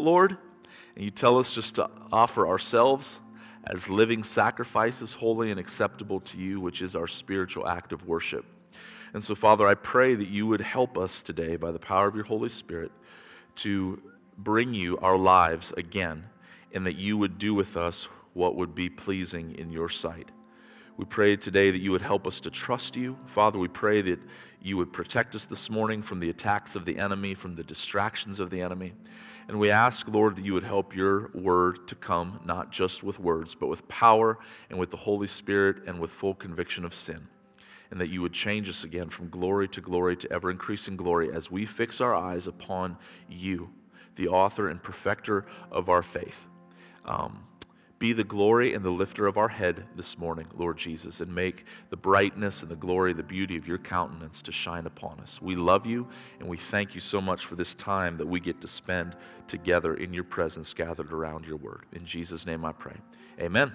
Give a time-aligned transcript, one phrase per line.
[0.00, 0.36] Lord,
[0.94, 3.20] and you tell us just to offer ourselves
[3.64, 8.44] as living sacrifices, holy and acceptable to you, which is our spiritual act of worship.
[9.12, 12.14] And so, Father, I pray that you would help us today by the power of
[12.14, 12.92] your Holy Spirit
[13.56, 14.00] to
[14.38, 16.24] bring you our lives again,
[16.72, 20.30] and that you would do with us what would be pleasing in your sight.
[20.96, 23.18] We pray today that you would help us to trust you.
[23.26, 24.20] Father, we pray that
[24.62, 28.38] you would protect us this morning from the attacks of the enemy, from the distractions
[28.38, 28.92] of the enemy.
[29.50, 33.18] And we ask, Lord, that you would help your word to come, not just with
[33.18, 34.38] words, but with power
[34.70, 37.26] and with the Holy Spirit and with full conviction of sin.
[37.90, 41.34] And that you would change us again from glory to glory to ever increasing glory
[41.34, 42.96] as we fix our eyes upon
[43.28, 43.70] you,
[44.14, 46.46] the author and perfecter of our faith.
[47.04, 47.42] Um,
[48.00, 51.66] be the glory and the lifter of our head this morning, Lord Jesus, and make
[51.90, 55.38] the brightness and the glory, the beauty of your countenance to shine upon us.
[55.42, 56.08] We love you
[56.40, 59.94] and we thank you so much for this time that we get to spend together
[59.94, 61.84] in your presence, gathered around your word.
[61.92, 62.96] In Jesus' name I pray.
[63.38, 63.70] Amen.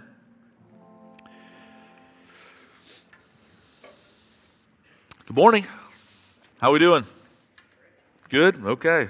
[5.27, 5.67] Good morning.
[6.59, 7.05] How are we doing?
[8.29, 8.65] Good?
[8.65, 9.07] Okay.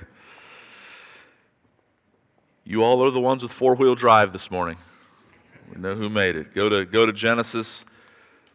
[2.65, 4.75] You all are the ones with four wheel drive this morning.
[5.73, 6.53] We know who made it.
[6.53, 7.85] Go to, go to Genesis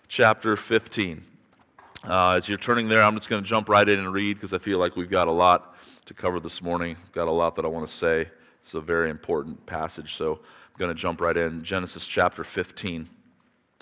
[0.08, 1.24] chapter 15.
[2.04, 4.52] Uh, as you're turning there, I'm just going to jump right in and read because
[4.52, 5.74] I feel like we've got a lot
[6.06, 6.96] to cover this morning.
[7.02, 8.28] I've got a lot that I want to say.
[8.60, 11.62] It's a very important passage, so I'm going to jump right in.
[11.62, 13.08] Genesis chapter 15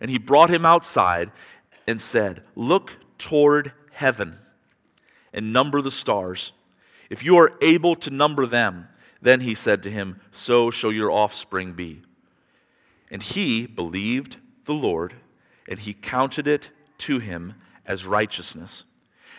[0.00, 1.30] And he brought him outside
[1.86, 4.38] and said, Look toward heaven
[5.32, 6.52] and number the stars
[7.10, 8.88] if you are able to number them,
[9.22, 12.02] then he said to him, So shall your offspring be.
[13.10, 15.14] And he believed the Lord,
[15.68, 17.54] and he counted it to him
[17.84, 18.84] as righteousness.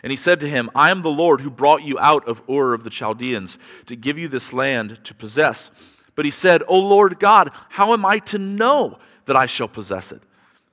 [0.04, 2.74] And he said to him, I am the Lord who brought you out of Ur
[2.74, 3.58] of the Chaldeans
[3.88, 5.72] to give you this land to possess.
[6.16, 10.12] But he said, O Lord God, how am I to know that I shall possess
[10.12, 10.22] it?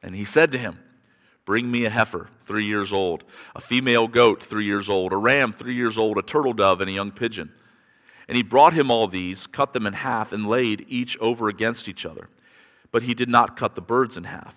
[0.04, 0.78] And he said to him,
[1.47, 3.25] Bring me a heifer, three years old,
[3.56, 6.91] a female goat, three years old, a ram, three years old, a turtle dove, and
[6.91, 7.50] a young pigeon.
[8.28, 11.88] And he brought him all these, cut them in half, and laid each over against
[11.88, 12.28] each other.
[12.93, 14.54] But he did not cut the birds in half.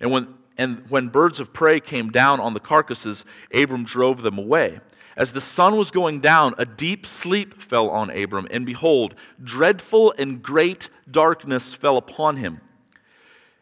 [0.00, 3.24] And when, and when birds of prey came down on the carcasses,
[3.54, 4.80] Abram drove them away.
[5.16, 10.14] As the sun was going down, a deep sleep fell on Abram, and behold, dreadful
[10.18, 12.60] and great darkness fell upon him.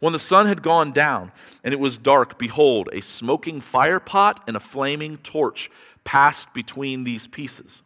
[0.00, 1.32] When the sun had gone down
[1.64, 5.70] and it was dark, behold, a smoking firepot and a flaming torch
[6.04, 7.82] passed between these pieces.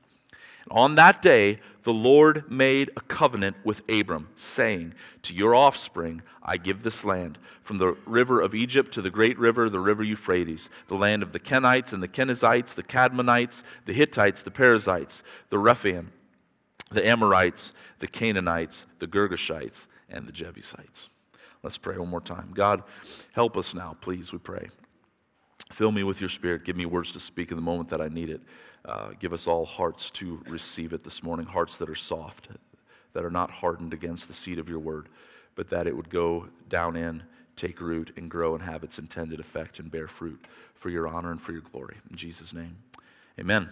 [0.65, 6.23] And on that day, the Lord made a covenant with Abram, saying, To your offspring
[6.43, 10.03] I give this land, from the river of Egypt to the great river, the river
[10.03, 15.23] Euphrates, the land of the Kenites and the Kenizzites, the Kadmonites, the Hittites, the Perizzites,
[15.50, 16.12] the Rephaim,
[16.91, 21.09] the Amorites, the Canaanites, the Girgashites, and the Jebusites.
[21.62, 22.50] Let's pray one more time.
[22.55, 22.83] God,
[23.33, 24.69] help us now, please, we pray.
[25.73, 26.65] Fill me with your spirit.
[26.65, 28.41] Give me words to speak in the moment that I need it.
[28.84, 32.49] Uh, give us all hearts to receive it this morning, hearts that are soft,
[33.12, 35.09] that are not hardened against the seed of your word,
[35.55, 37.23] but that it would go down in,
[37.55, 40.44] take root, and grow and have its intended effect and bear fruit
[40.75, 41.97] for your honor and for your glory.
[42.11, 42.76] In Jesus' name,
[43.38, 43.69] amen.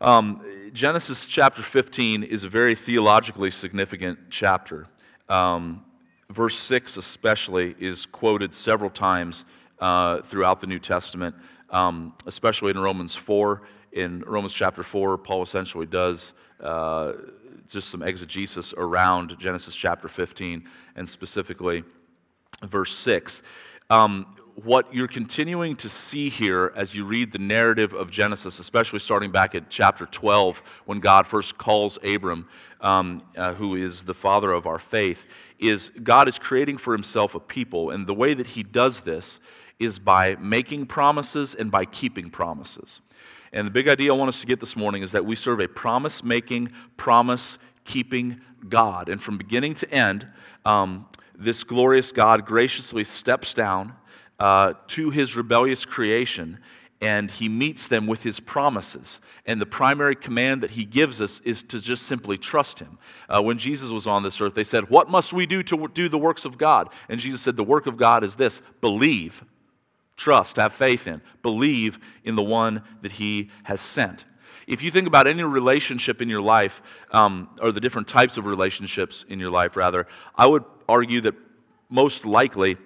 [0.00, 4.88] Um, Genesis chapter 15 is a very theologically significant chapter.
[5.28, 5.84] Um,
[6.30, 9.44] verse 6 especially is quoted several times
[9.78, 11.34] uh, throughout the New Testament,
[11.70, 13.62] um, especially in Romans 4.
[13.92, 17.12] In Romans chapter 4, Paul essentially does uh,
[17.68, 21.84] just some exegesis around Genesis chapter 15 and specifically
[22.62, 23.42] verse 6.
[23.90, 24.26] Um,
[24.62, 29.32] what you're continuing to see here as you read the narrative of Genesis, especially starting
[29.32, 32.48] back at chapter 12, when God first calls Abram,
[32.80, 35.24] um, uh, who is the father of our faith,
[35.58, 39.40] is God is creating for himself a people, and the way that he does this
[39.78, 43.00] is by making promises and by keeping promises.
[43.52, 45.60] And the big idea I want us to get this morning is that we serve
[45.60, 49.08] a promise making, promise keeping God.
[49.08, 50.26] And from beginning to end,
[50.64, 51.06] um,
[51.36, 53.94] this glorious God graciously steps down
[54.38, 56.58] uh, to his rebellious creation
[57.04, 59.20] and he meets them with his promises.
[59.44, 62.98] And the primary command that he gives us is to just simply trust him.
[63.28, 66.08] Uh, when Jesus was on this earth, they said, What must we do to do
[66.08, 66.88] the works of God?
[67.10, 69.44] And Jesus said, The work of God is this believe,
[70.16, 74.24] trust, have faith in, believe in the one that he has sent.
[74.66, 76.80] If you think about any relationship in your life,
[77.10, 81.34] um, or the different types of relationships in your life, rather, I would argue that
[81.90, 82.78] most likely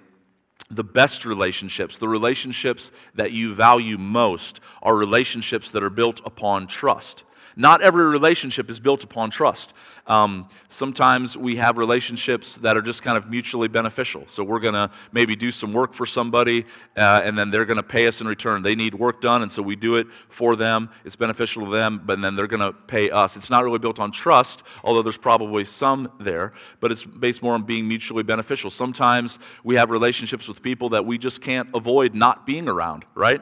[0.71, 6.67] the best relationships, the relationships that you value most, are relationships that are built upon
[6.67, 7.23] trust.
[7.59, 9.73] Not every relationship is built upon trust.
[10.07, 14.23] Um, sometimes we have relationships that are just kind of mutually beneficial.
[14.27, 16.65] So we're going to maybe do some work for somebody,
[16.95, 18.63] uh, and then they're going to pay us in return.
[18.63, 20.89] They need work done, and so we do it for them.
[21.03, 23.35] It's beneficial to them, but then they're going to pay us.
[23.35, 27.55] It's not really built on trust, although there's probably some there, but it's based more
[27.55, 28.71] on being mutually beneficial.
[28.71, 33.41] Sometimes we have relationships with people that we just can't avoid not being around, right?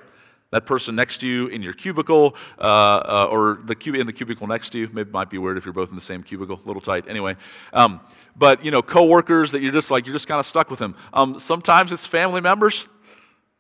[0.52, 4.14] That person next to you in your cubicle, uh, uh, or the cub- in the
[4.14, 4.90] cubicle next to you.
[4.94, 7.06] Maybe might be weird if you're both in the same cubicle, a little tight.
[7.10, 7.36] Anyway,
[7.74, 8.00] um,
[8.38, 10.96] but you know, coworkers that you're just like you're just kind of stuck with them.
[11.14, 12.88] Um, sometimes it's family members.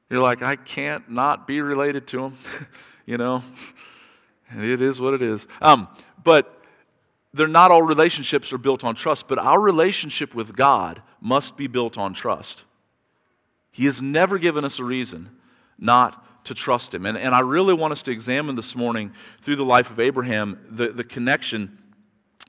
[0.09, 2.37] You're like, I can't not be related to them.
[3.05, 3.43] you know,
[4.55, 5.45] it is what it is.
[5.61, 5.89] Um,
[6.23, 6.61] but
[7.33, 9.27] they're not all relationships are built on trust.
[9.27, 12.63] But our relationship with God must be built on trust.
[13.71, 15.31] He has never given us a reason
[15.77, 17.05] not to trust him.
[17.05, 20.59] And, and I really want us to examine this morning through the life of Abraham
[20.69, 21.77] the, the connection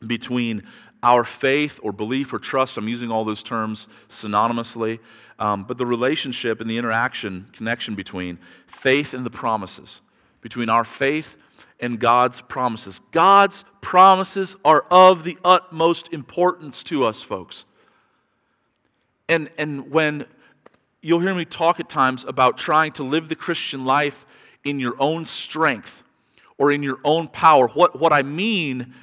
[0.07, 0.63] between
[1.03, 2.77] our faith or belief or trust.
[2.77, 4.99] I'm using all those terms synonymously.
[5.39, 10.01] Um, but the relationship and the interaction, connection between faith and the promises,
[10.41, 11.37] between our faith
[11.81, 13.01] and God's promises.
[13.13, 17.65] God's promises are of the utmost importance to us, folks.
[19.29, 20.27] And, and when
[21.01, 24.27] you'll hear me talk at times about trying to live the Christian life
[24.65, 26.03] in your own strength
[26.59, 27.69] or in your own power.
[27.69, 28.95] What, what I mean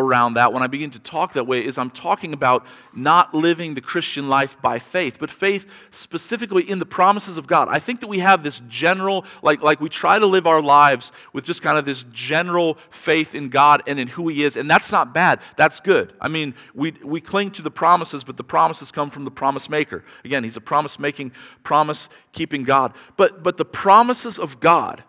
[0.00, 3.74] around that when I begin to talk that way is I'm talking about not living
[3.74, 7.68] the Christian life by faith, but faith specifically in the promises of God.
[7.70, 11.12] I think that we have this general, like, like we try to live our lives
[11.32, 14.70] with just kind of this general faith in God and in who He is, and
[14.70, 15.40] that's not bad.
[15.56, 16.12] That's good.
[16.20, 19.68] I mean, we, we cling to the promises, but the promises come from the promise
[19.68, 20.04] maker.
[20.24, 21.32] Again, He's a promise making,
[21.62, 22.94] promise keeping God.
[23.16, 25.04] But, but the promises of God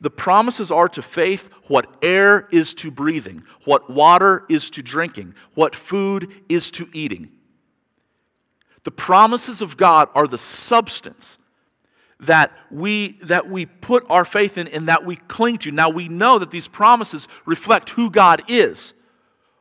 [0.00, 5.34] the promises are to faith what air is to breathing, what water is to drinking,
[5.54, 7.30] what food is to eating.
[8.84, 11.38] The promises of God are the substance
[12.20, 15.70] that we, that we put our faith in and that we cling to.
[15.70, 18.94] Now we know that these promises reflect who God is.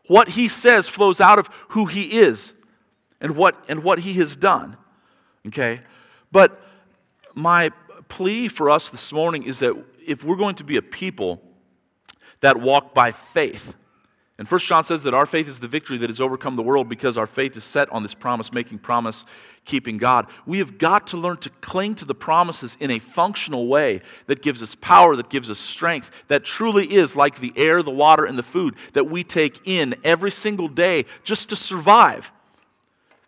[0.08, 2.54] What He says flows out of who He is
[3.22, 4.78] and what, and what He has done.
[5.48, 5.82] Okay?
[6.32, 6.62] But
[7.34, 7.72] my
[8.10, 9.74] plea for us this morning is that
[10.08, 11.42] if we're going to be a people
[12.42, 13.74] that walk by faith,
[14.38, 16.90] and First John says that our faith is the victory that has overcome the world
[16.90, 19.24] because our faith is set on this promise making, promise
[19.64, 20.28] keeping God.
[20.46, 24.42] We have got to learn to cling to the promises in a functional way that
[24.42, 28.26] gives us power, that gives us strength, that truly is like the air, the water,
[28.26, 32.33] and the food that we take in every single day just to survive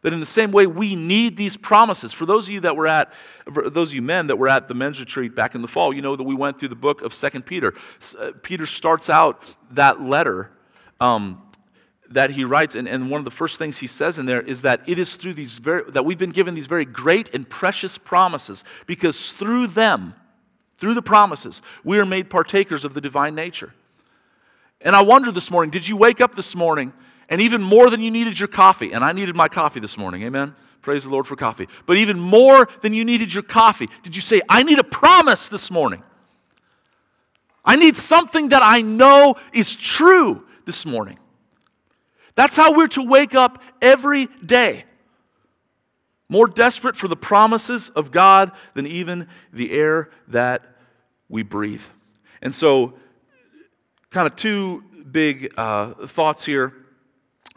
[0.06, 2.14] that in the same way we need these promises.
[2.14, 3.12] For those of you that were at,
[3.48, 6.04] those of you men that were at the men's retreat back in the fall, you
[6.04, 7.74] know that we went through the book of Second Peter.
[8.20, 10.52] Uh, Peter starts out that letter
[11.00, 11.42] um,
[12.08, 14.62] that he writes, and, and one of the first things he says in there is
[14.62, 17.98] that it is through these very, that we've been given these very great and precious
[17.98, 20.14] promises, because through them,
[20.78, 23.74] through the promises, we are made partakers of the divine nature.
[24.82, 26.94] And I wonder this morning, did you wake up this morning
[27.30, 28.92] and even more than you needed your coffee.
[28.92, 30.24] And I needed my coffee this morning.
[30.24, 30.56] Amen.
[30.82, 31.68] Praise the Lord for coffee.
[31.88, 35.48] But even more than you needed your coffee, did you say, I need a promise
[35.48, 36.04] this morning?
[37.64, 41.18] I need something that I know is true this morning.
[42.36, 44.86] That's how we're to wake up every day.
[46.30, 50.64] More desperate for the promises of God than even the air that
[51.30, 51.84] we breathe.
[52.42, 52.94] And so,
[54.12, 56.74] kind of two big uh, thoughts here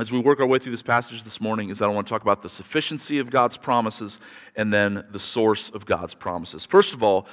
[0.01, 2.11] as we work our way through this passage this morning is that I want to
[2.11, 4.21] talk about the sufficiency of God's promises
[4.55, 6.65] and then the source of God's promises.
[6.65, 7.27] First of all,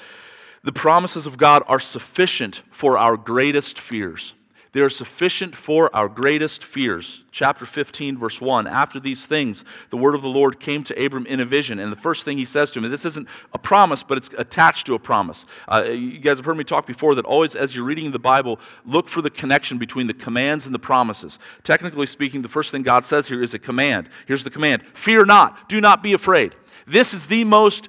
[0.63, 4.33] the promises of God are sufficient for our greatest fears.
[4.75, 7.23] They are sufficient for our greatest fears.
[7.31, 8.67] Chapter 15, verse 1.
[8.67, 11.79] After these things, the word of the Lord came to Abram in a vision.
[11.79, 14.29] And the first thing he says to him, and this isn't a promise, but it's
[14.37, 15.45] attached to a promise.
[15.69, 18.59] Uh, you guys have heard me talk before that always, as you're reading the Bible,
[18.85, 21.39] look for the connection between the commands and the promises.
[21.63, 24.09] Technically speaking, the first thing God says here is a command.
[24.25, 26.53] Here's the command Fear not, do not be afraid.
[26.85, 27.87] This is the most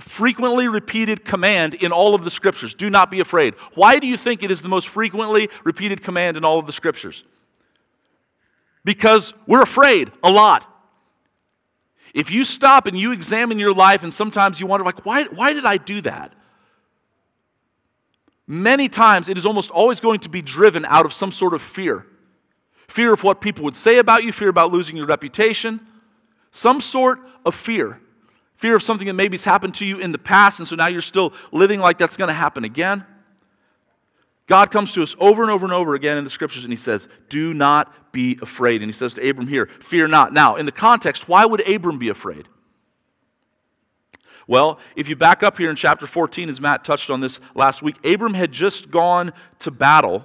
[0.00, 3.54] frequently repeated command in all of the scriptures do not be afraid.
[3.74, 6.72] Why do you think it is the most frequently repeated command in all of the
[6.72, 7.24] scriptures?
[8.84, 10.66] Because we're afraid a lot.
[12.14, 15.52] If you stop and you examine your life, and sometimes you wonder, like, why, why
[15.52, 16.34] did I do that?
[18.46, 21.62] Many times it is almost always going to be driven out of some sort of
[21.62, 22.06] fear
[22.88, 25.78] fear of what people would say about you, fear about losing your reputation,
[26.50, 28.00] some sort of fear.
[28.58, 30.88] Fear of something that maybe has happened to you in the past, and so now
[30.88, 33.04] you're still living like that's going to happen again.
[34.48, 36.76] God comes to us over and over and over again in the scriptures, and He
[36.76, 38.82] says, Do not be afraid.
[38.82, 40.32] And He says to Abram here, Fear not.
[40.32, 42.48] Now, in the context, why would Abram be afraid?
[44.48, 47.80] Well, if you back up here in chapter 14, as Matt touched on this last
[47.80, 50.24] week, Abram had just gone to battle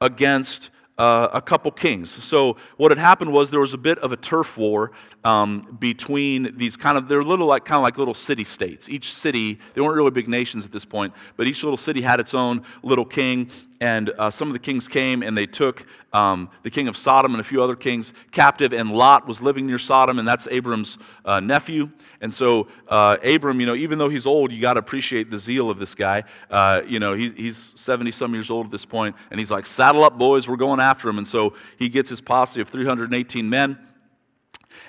[0.00, 2.10] against uh, a couple kings.
[2.24, 4.90] So what had happened was there was a bit of a turf war
[5.24, 8.88] um, between these kind of they're little like kind of like little city states.
[8.88, 12.20] Each city they weren't really big nations at this point, but each little city had
[12.20, 13.50] its own little king.
[13.80, 17.32] And uh, some of the kings came and they took um, the king of Sodom
[17.32, 18.72] and a few other kings captive.
[18.72, 21.90] And Lot was living near Sodom, and that's Abram's uh, nephew.
[22.20, 25.38] And so uh, Abram, you know, even though he's old, you got to appreciate the
[25.38, 26.24] zeal of this guy.
[26.50, 29.66] Uh, you know, he, he's 70 some years old at this point, and he's like,
[29.66, 33.48] "Saddle up, boys, we're going after him." And so he gets his posse of 318
[33.48, 33.78] men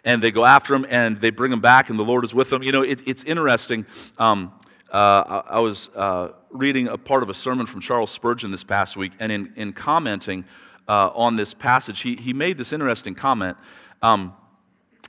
[0.04, 2.50] and they go after him and they bring him back, and the Lord is with
[2.50, 2.64] them.
[2.64, 3.86] You know, it, it's interesting.
[4.18, 4.54] Um,
[4.92, 8.64] uh, I, I, was uh, reading a part of a sermon from Charles Spurgeon this
[8.64, 10.46] past week, and in, in commenting
[10.88, 13.56] uh, on this passage, he, he made this interesting comment.
[14.02, 14.34] Um,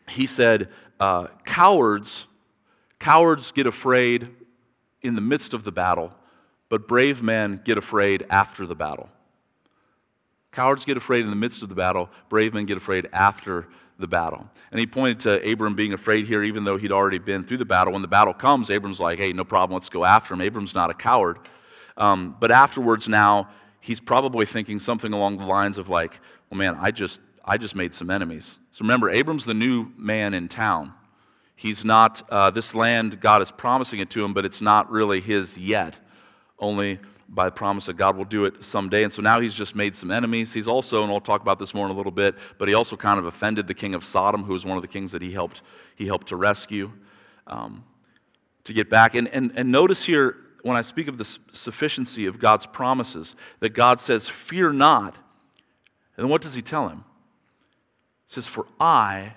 [0.08, 0.68] he said,
[0.99, 2.26] uh, Cowards,
[2.99, 4.28] cowards get afraid
[5.02, 6.12] in the midst of the battle,
[6.68, 9.08] but brave men get afraid after the battle.
[10.52, 13.66] Cowards get afraid in the midst of the battle, brave men get afraid after
[14.00, 14.49] the battle.
[14.71, 17.64] And he pointed to Abram being afraid here, even though he'd already been through the
[17.64, 17.92] battle.
[17.92, 20.40] When the battle comes, Abram's like, hey, no problem, let's go after him.
[20.40, 21.38] Abram's not a coward.
[21.97, 23.49] Um, but afterwards, now,
[23.80, 26.19] he's probably thinking something along the lines of, like,
[26.50, 28.57] well, man, I just, I just made some enemies.
[28.73, 30.92] So remember, Abram's the new man in town.
[31.57, 35.21] He's not, uh, this land, God is promising it to him, but it's not really
[35.21, 35.95] his yet.
[36.59, 37.00] Only
[37.32, 39.04] by the promise that God will do it someday.
[39.04, 40.52] And so now he's just made some enemies.
[40.52, 42.96] He's also, and I'll talk about this more in a little bit, but he also
[42.96, 45.30] kind of offended the king of Sodom, who was one of the kings that he
[45.30, 45.62] helped,
[45.94, 46.90] he helped to rescue,
[47.46, 47.84] um,
[48.64, 49.14] to get back.
[49.14, 53.70] And, and, and notice here, when I speak of the sufficiency of God's promises, that
[53.70, 55.14] God says, Fear not.
[56.16, 57.04] And then what does he tell him?
[58.26, 59.34] He says, For I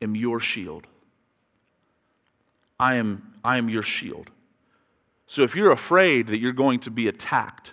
[0.00, 0.86] am your shield.
[2.80, 4.31] I am, I am your shield.
[5.32, 7.72] So if you're afraid that you're going to be attacked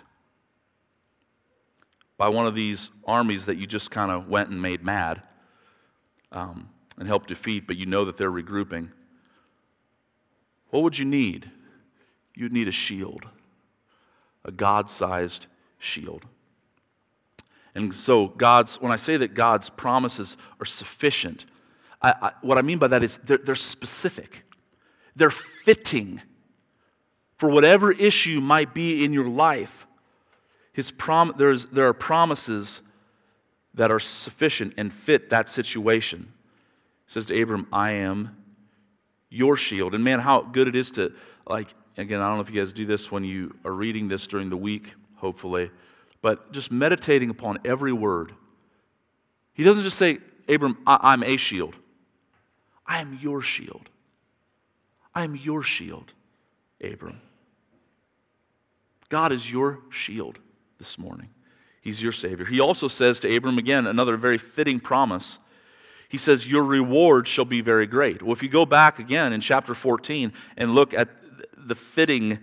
[2.16, 5.20] by one of these armies that you just kind of went and made mad
[6.32, 8.88] um, and helped defeat, but you know that they're regrouping,
[10.70, 11.50] what would you need?
[12.34, 13.26] You'd need a shield,
[14.42, 15.44] a God sized
[15.78, 16.24] shield.
[17.74, 21.44] And so, God's, when I say that God's promises are sufficient,
[22.00, 24.44] I, I, what I mean by that is they're, they're specific,
[25.14, 26.22] they're fitting
[27.40, 29.86] for whatever issue might be in your life,
[30.74, 32.82] his prom- there's, there are promises
[33.72, 36.30] that are sufficient and fit that situation.
[37.06, 38.36] He says to Abram, I am
[39.30, 39.94] your shield.
[39.94, 41.14] And man, how good it is to,
[41.46, 44.26] like, again, I don't know if you guys do this when you are reading this
[44.26, 45.70] during the week, hopefully,
[46.20, 48.34] but just meditating upon every word.
[49.54, 51.74] He doesn't just say, Abram, I- I'm a shield.
[52.86, 53.88] I am your shield.
[55.14, 56.12] I am your shield,
[56.84, 57.22] Abram.
[59.10, 60.38] God is your shield
[60.78, 61.28] this morning.
[61.82, 62.46] He's your Savior.
[62.46, 65.38] He also says to Abram again, another very fitting promise.
[66.08, 68.22] He says, Your reward shall be very great.
[68.22, 71.08] Well, if you go back again in chapter 14 and look at
[71.56, 72.38] the fitting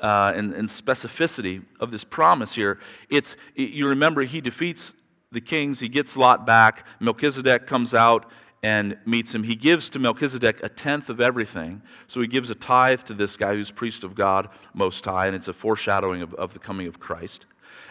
[0.00, 2.78] uh, and, and, specificity of this promise here,
[3.08, 4.94] it's, you remember he defeats
[5.30, 8.26] the kings, he gets Lot back, Melchizedek comes out
[8.62, 9.42] and meets him.
[9.42, 11.82] He gives to Melchizedek a tenth of everything.
[12.06, 15.34] So he gives a tithe to this guy who's priest of God Most High, and
[15.34, 17.46] it's a foreshadowing of, of the coming of Christ.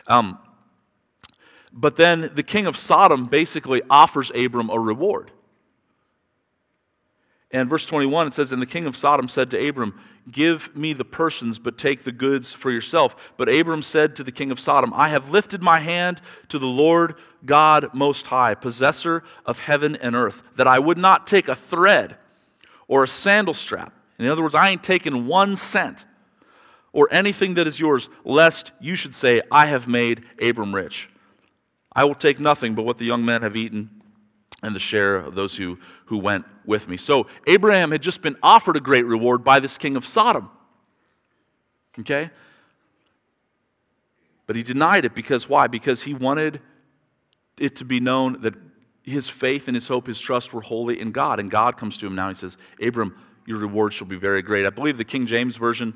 [0.07, 0.39] Um,
[1.73, 5.31] but then the king of Sodom basically offers Abram a reward.
[7.51, 9.99] And verse 21, it says, And the king of Sodom said to Abram,
[10.29, 13.15] Give me the persons, but take the goods for yourself.
[13.37, 16.67] But Abram said to the king of Sodom, I have lifted my hand to the
[16.67, 21.55] Lord God Most High, possessor of heaven and earth, that I would not take a
[21.55, 22.17] thread
[22.87, 23.93] or a sandal strap.
[24.19, 26.05] In other words, I ain't taking one cent
[26.93, 31.09] or anything that is yours, lest you should say, I have made Abram rich.
[31.93, 34.00] I will take nothing but what the young men have eaten
[34.63, 36.97] and the share of those who, who went with me.
[36.97, 40.49] So Abraham had just been offered a great reward by this king of Sodom.
[41.99, 42.29] Okay?
[44.45, 45.67] But he denied it because why?
[45.67, 46.61] Because he wanted
[47.57, 48.53] it to be known that
[49.03, 51.39] his faith and his hope, his trust were wholly in God.
[51.39, 52.29] And God comes to him now.
[52.29, 54.65] He says, Abram, your reward shall be very great.
[54.65, 55.93] I believe the King James Version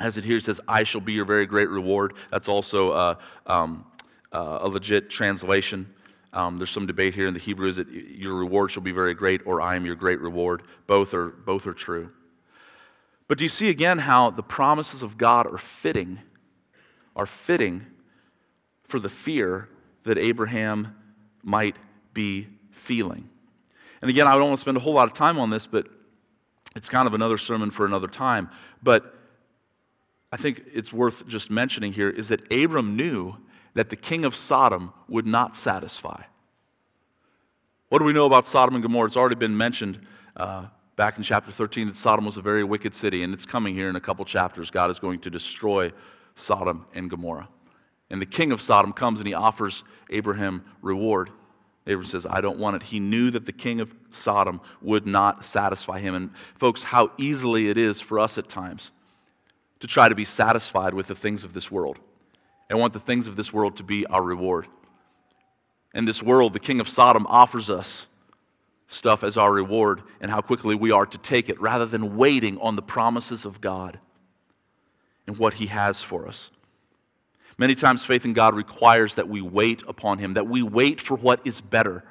[0.00, 2.14] has it here says, I shall be your very great reward.
[2.30, 3.14] That's also uh,
[3.46, 3.84] um,
[4.32, 5.94] uh, a legit translation.
[6.32, 9.14] Um, there's some debate here in the Hebrew is it your reward shall be very
[9.14, 10.62] great or I am your great reward.
[10.86, 12.10] Both are, both are true.
[13.28, 16.18] But do you see again how the promises of God are fitting,
[17.14, 17.86] are fitting
[18.88, 19.68] for the fear
[20.04, 20.94] that Abraham
[21.42, 21.76] might
[22.14, 23.28] be feeling?
[24.00, 25.86] And again, I don't want to spend a whole lot of time on this, but
[26.74, 28.50] it's kind of another sermon for another time.
[28.82, 29.14] But
[30.32, 33.36] I think it's worth just mentioning here is that Abram knew
[33.74, 36.22] that the king of Sodom would not satisfy.
[37.88, 39.06] What do we know about Sodom and Gomorrah?
[39.06, 40.00] It's already been mentioned
[40.36, 43.74] uh, back in chapter 13 that Sodom was a very wicked city, and it's coming
[43.74, 44.70] here in a couple chapters.
[44.70, 45.92] God is going to destroy
[46.34, 47.48] Sodom and Gomorrah.
[48.10, 51.30] And the king of Sodom comes and he offers Abraham reward.
[51.86, 52.82] Abraham says, I don't want it.
[52.82, 56.14] He knew that the king of Sodom would not satisfy him.
[56.14, 58.92] And, folks, how easily it is for us at times
[59.80, 61.98] to try to be satisfied with the things of this world
[62.68, 64.66] and want the things of this world to be our reward.
[65.94, 68.06] In this world, the king of Sodom offers us
[68.86, 72.58] stuff as our reward and how quickly we are to take it rather than waiting
[72.60, 73.98] on the promises of God
[75.26, 76.50] and what he has for us.
[77.58, 81.16] Many times, faith in God requires that we wait upon him, that we wait for
[81.16, 82.02] what is better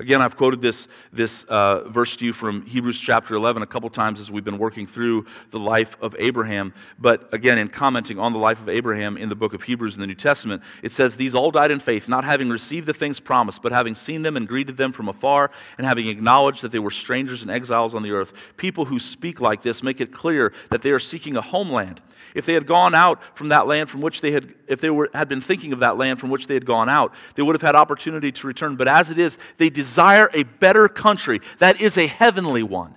[0.00, 3.88] Again, I've quoted this, this uh, verse to you from Hebrews chapter 11 a couple
[3.90, 6.74] times as we've been working through the life of Abraham.
[6.98, 10.00] But again, in commenting on the life of Abraham in the book of Hebrews in
[10.00, 13.20] the New Testament, it says, These all died in faith, not having received the things
[13.20, 16.80] promised, but having seen them and greeted them from afar, and having acknowledged that they
[16.80, 18.32] were strangers and exiles on the earth.
[18.56, 22.00] People who speak like this make it clear that they are seeking a homeland.
[22.34, 25.08] If they had gone out from that land from which they had, if they were,
[25.14, 27.62] had been thinking of that land from which they had gone out, they would have
[27.62, 28.74] had opportunity to return.
[28.74, 32.96] But as it is, they desire a better country that is a heavenly one.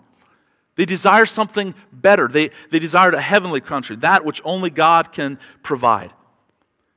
[0.75, 2.27] They desire something better.
[2.27, 6.13] They, they desire a heavenly country, that which only God can provide.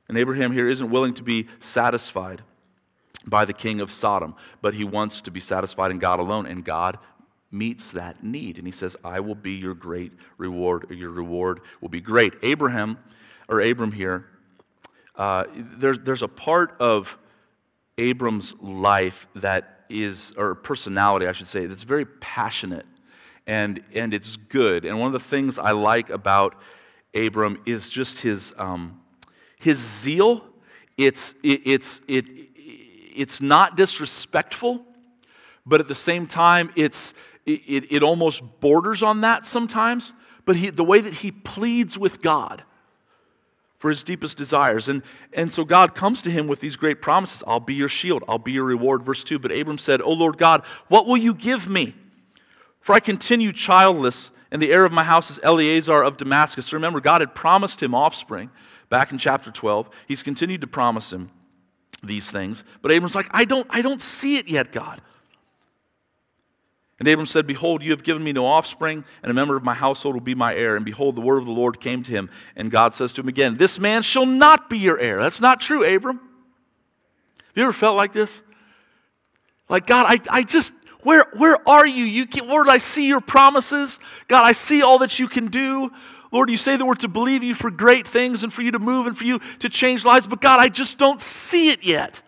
[0.07, 2.41] And Abraham here isn't willing to be satisfied
[3.25, 6.65] by the king of Sodom, but he wants to be satisfied in God alone, and
[6.65, 6.97] God
[7.51, 8.57] meets that need.
[8.57, 12.33] And he says, I will be your great reward, or your reward will be great.
[12.41, 12.97] Abraham,
[13.47, 14.25] or Abram here,
[15.15, 17.17] uh, there's, there's a part of
[17.97, 22.85] Abram's life that is, or personality, I should say, that's very passionate
[23.47, 24.85] and, and it's good.
[24.85, 26.55] And one of the things I like about
[27.13, 29.01] Abram is just his, um,
[29.59, 30.45] his zeal.
[30.97, 34.85] It's, it, it's, it, it's not disrespectful,
[35.65, 37.13] but at the same time, it's,
[37.53, 40.13] it, it almost borders on that sometimes,
[40.45, 42.63] but he, the way that he pleads with God
[43.81, 44.87] for his deepest desires.
[44.87, 45.01] And,
[45.33, 48.37] and so God comes to him with these great promises I'll be your shield, I'll
[48.37, 49.03] be your reward.
[49.03, 51.95] Verse 2 But Abram said, O Lord God, what will you give me?
[52.79, 56.67] For I continue childless, and the heir of my house is Eliezer of Damascus.
[56.67, 58.49] So remember, God had promised him offspring
[58.89, 59.89] back in chapter 12.
[60.07, 61.31] He's continued to promise him
[62.03, 62.63] these things.
[62.81, 65.01] But Abram's like, I don't, I don't see it yet, God.
[67.01, 69.73] And Abram said, Behold, you have given me no offspring, and a member of my
[69.73, 70.75] household will be my heir.
[70.75, 73.27] And behold, the word of the Lord came to him, and God says to him
[73.27, 75.19] again, This man shall not be your heir.
[75.19, 76.17] That's not true, Abram.
[76.17, 78.43] Have you ever felt like this?
[79.67, 82.05] Like, God, I, I just, where, where are you?
[82.05, 83.97] you can, Lord, I see your promises.
[84.27, 85.91] God, I see all that you can do.
[86.31, 88.79] Lord, you say that we're to believe you for great things and for you to
[88.79, 92.21] move and for you to change lives, but God, I just don't see it yet.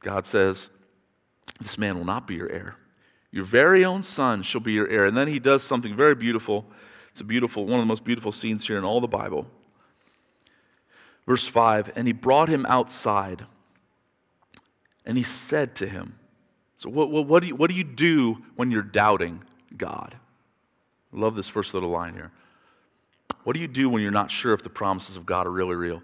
[0.00, 0.68] God says,
[1.60, 2.76] this man will not be your heir.
[3.30, 5.06] Your very own son shall be your heir.
[5.06, 6.66] And then he does something very beautiful.
[7.10, 9.46] It's a beautiful, one of the most beautiful scenes here in all the Bible.
[11.26, 13.46] Verse 5 And he brought him outside,
[15.06, 16.18] and he said to him,
[16.76, 19.42] So, what, what, what, do, you, what do you do when you're doubting
[19.76, 20.16] God?
[21.14, 22.30] I love this first little line here.
[23.44, 25.74] What do you do when you're not sure if the promises of God are really
[25.74, 26.02] real?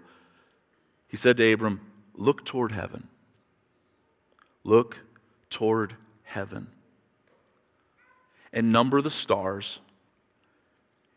[1.07, 1.81] He said to Abram,
[2.15, 3.07] Look toward heaven.
[4.63, 4.97] Look
[5.49, 6.67] toward heaven.
[8.51, 9.79] and number the stars,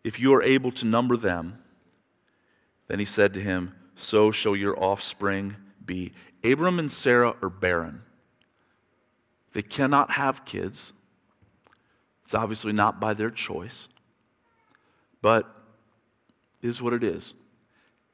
[0.05, 1.59] if you are able to number them,
[2.89, 6.13] then he said to him, So shall your offspring be.
[6.45, 8.03] Abram and Sarah are barren.
[9.53, 10.93] They cannot have kids.
[12.25, 13.89] It's obviously not by their choice,
[15.21, 15.47] but
[16.63, 17.35] is what it is.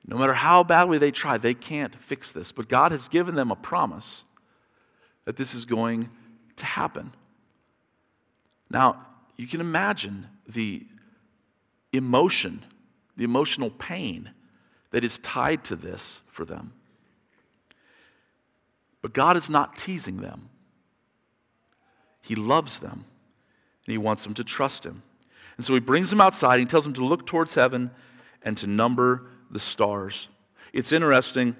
[0.07, 2.51] No matter how badly they try, they can't fix this.
[2.51, 4.25] But God has given them a promise
[5.29, 6.09] that this is going
[6.57, 7.13] to happen.
[8.71, 9.05] Now,
[9.37, 10.87] you can imagine the
[11.93, 12.65] emotion,
[13.15, 14.31] the emotional pain
[14.91, 16.73] that is tied to this for them.
[19.03, 20.49] But God is not teasing them.
[22.23, 23.05] He loves them,
[23.85, 25.03] and He wants them to trust Him.
[25.59, 27.91] And so He brings them outside, He tells them to look towards heaven
[28.43, 30.29] and to number the stars.
[30.73, 31.55] It's interesting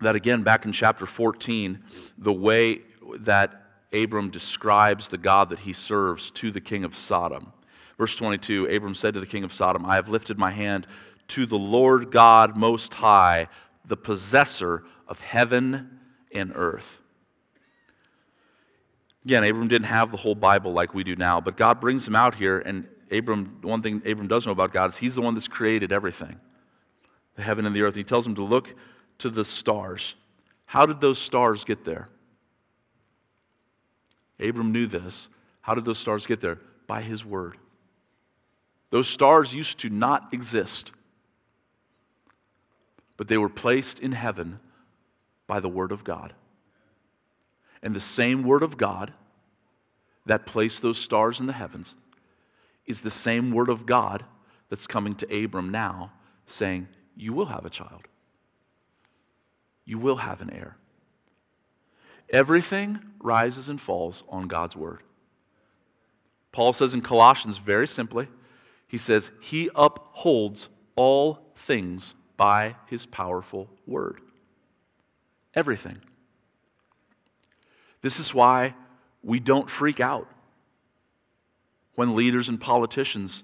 [0.00, 1.82] that, again, back in chapter 14,
[2.18, 2.80] the way
[3.20, 7.52] that Abram describes the God that he serves to the king of Sodom.
[7.96, 10.86] Verse 22 Abram said to the king of Sodom, I have lifted my hand
[11.28, 13.48] to the Lord God Most High,
[13.84, 15.98] the possessor of heaven
[16.32, 16.98] and earth.
[19.24, 22.14] Again, Abram didn't have the whole Bible like we do now, but God brings him
[22.14, 25.34] out here, and Abram, one thing Abram does know about God is he's the one
[25.34, 26.38] that's created everything
[27.36, 27.94] the heaven and the earth.
[27.94, 28.74] He tells him to look
[29.18, 30.14] to the stars.
[30.66, 32.08] How did those stars get there?
[34.40, 35.28] Abram knew this.
[35.60, 36.58] How did those stars get there?
[36.86, 37.56] By his word.
[38.90, 40.92] Those stars used to not exist,
[43.16, 44.60] but they were placed in heaven
[45.46, 46.32] by the word of God.
[47.82, 49.12] And the same word of God
[50.26, 51.94] that placed those stars in the heavens
[52.86, 54.24] is the same word of God
[54.68, 56.12] that's coming to Abram now,
[56.46, 58.08] saying, You will have a child.
[59.88, 60.76] You will have an heir.
[62.28, 65.02] Everything rises and falls on God's word.
[66.52, 68.28] Paul says in Colossians very simply,
[68.86, 74.20] he says, He upholds all things by His powerful word.
[75.54, 75.96] Everything.
[78.02, 78.74] This is why
[79.22, 80.28] we don't freak out
[81.94, 83.42] when leaders and politicians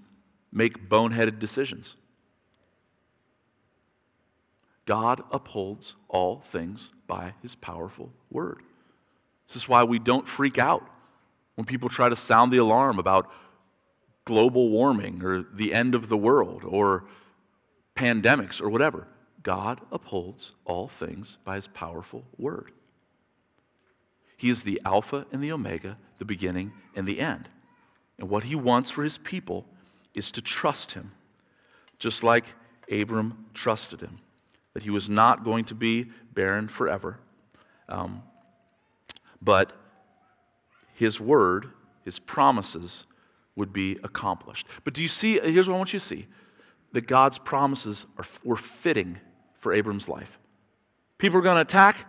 [0.52, 1.96] make boneheaded decisions.
[4.86, 8.62] God upholds all things by His powerful word.
[9.46, 10.86] This is why we don't freak out
[11.54, 13.30] when people try to sound the alarm about
[14.24, 17.04] global warming or the end of the world or
[17.94, 19.06] pandemics or whatever.
[19.42, 22.72] God upholds all things by his powerful word.
[24.36, 27.48] He is the Alpha and the Omega, the beginning and the end.
[28.18, 29.66] And what he wants for his people
[30.14, 31.12] is to trust him,
[31.98, 32.44] just like
[32.90, 34.18] Abram trusted him,
[34.74, 37.18] that he was not going to be barren forever.
[37.88, 38.22] Um,
[39.40, 39.72] but
[40.94, 41.70] his word,
[42.04, 43.06] his promises
[43.56, 44.66] would be accomplished.
[44.82, 45.38] But do you see?
[45.40, 46.26] Here's what I want you to see
[46.92, 49.18] that God's promises are, were fitting
[49.58, 50.38] for Abram's life.
[51.18, 52.06] People are going to attack?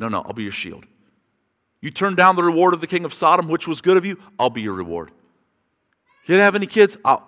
[0.00, 0.84] No, no, I'll be your shield.
[1.80, 4.18] You turn down the reward of the king of Sodom, which was good of you,
[4.38, 5.10] I'll be your reward.
[6.24, 6.96] You didn't have any kids?
[7.04, 7.22] I'll,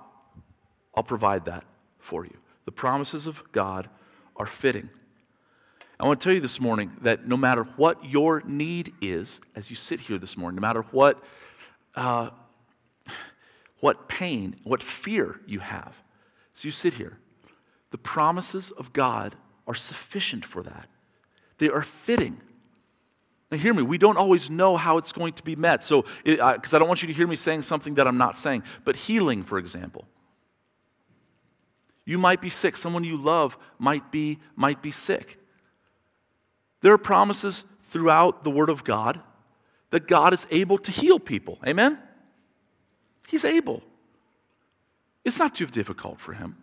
[0.94, 1.64] I'll provide that
[1.98, 2.36] for you.
[2.64, 3.88] The promises of God
[4.36, 4.88] are fitting.
[5.98, 9.70] I want to tell you this morning that no matter what your need is, as
[9.70, 11.22] you sit here this morning, no matter what,
[11.94, 12.30] uh,
[13.80, 15.94] what pain, what fear you have,
[16.54, 17.18] as you sit here,
[17.92, 19.34] the promises of God
[19.66, 20.88] are sufficient for that.
[21.58, 22.40] They are fitting.
[23.50, 25.82] Now, hear me, we don't always know how it's going to be met.
[25.82, 28.64] So, because I don't want you to hear me saying something that I'm not saying,
[28.84, 30.06] but healing, for example.
[32.06, 32.76] You might be sick.
[32.76, 35.38] Someone you love might be, might be sick.
[36.80, 39.20] There are promises throughout the Word of God
[39.90, 41.58] that God is able to heal people.
[41.66, 41.98] Amen?
[43.26, 43.82] He's able.
[45.24, 46.56] It's not too difficult for Him.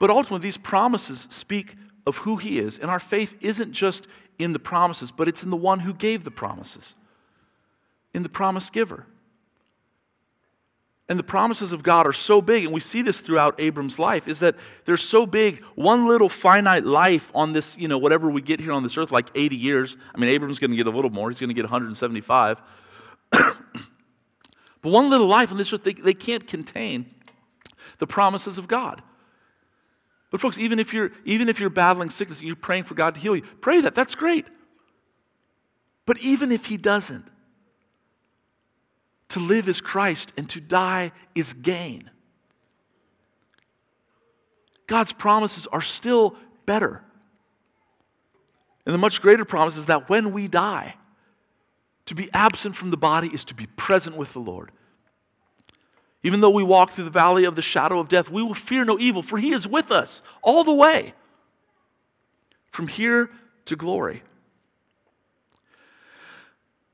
[0.00, 2.78] But ultimately, these promises speak of who He is.
[2.78, 4.06] And our faith isn't just
[4.38, 6.94] in the promises, but it's in the one who gave the promises,
[8.14, 9.06] in the promise giver.
[11.08, 14.28] And the promises of God are so big, and we see this throughout Abram's life,
[14.28, 15.62] is that they're so big.
[15.74, 19.10] One little finite life on this, you know, whatever we get here on this earth,
[19.10, 19.96] like 80 years.
[20.14, 21.28] I mean, Abram's going to get a little more.
[21.28, 22.58] He's going to get 175.
[23.30, 23.56] but
[24.80, 27.12] one little life on this earth, they, they can't contain
[27.98, 29.02] the promises of God.
[30.32, 33.14] But folks, even if you're even if you're battling sickness, and you're praying for God
[33.14, 33.42] to heal you.
[33.60, 33.94] Pray that.
[33.94, 34.46] That's great.
[36.06, 37.26] But even if He doesn't,
[39.32, 42.10] to live is Christ, and to die is gain.
[44.86, 47.02] God's promises are still better.
[48.84, 50.96] And the much greater promise is that when we die,
[52.06, 54.70] to be absent from the body is to be present with the Lord.
[56.22, 58.84] Even though we walk through the valley of the shadow of death, we will fear
[58.84, 61.14] no evil, for he is with us all the way
[62.70, 63.30] from here
[63.66, 64.22] to glory.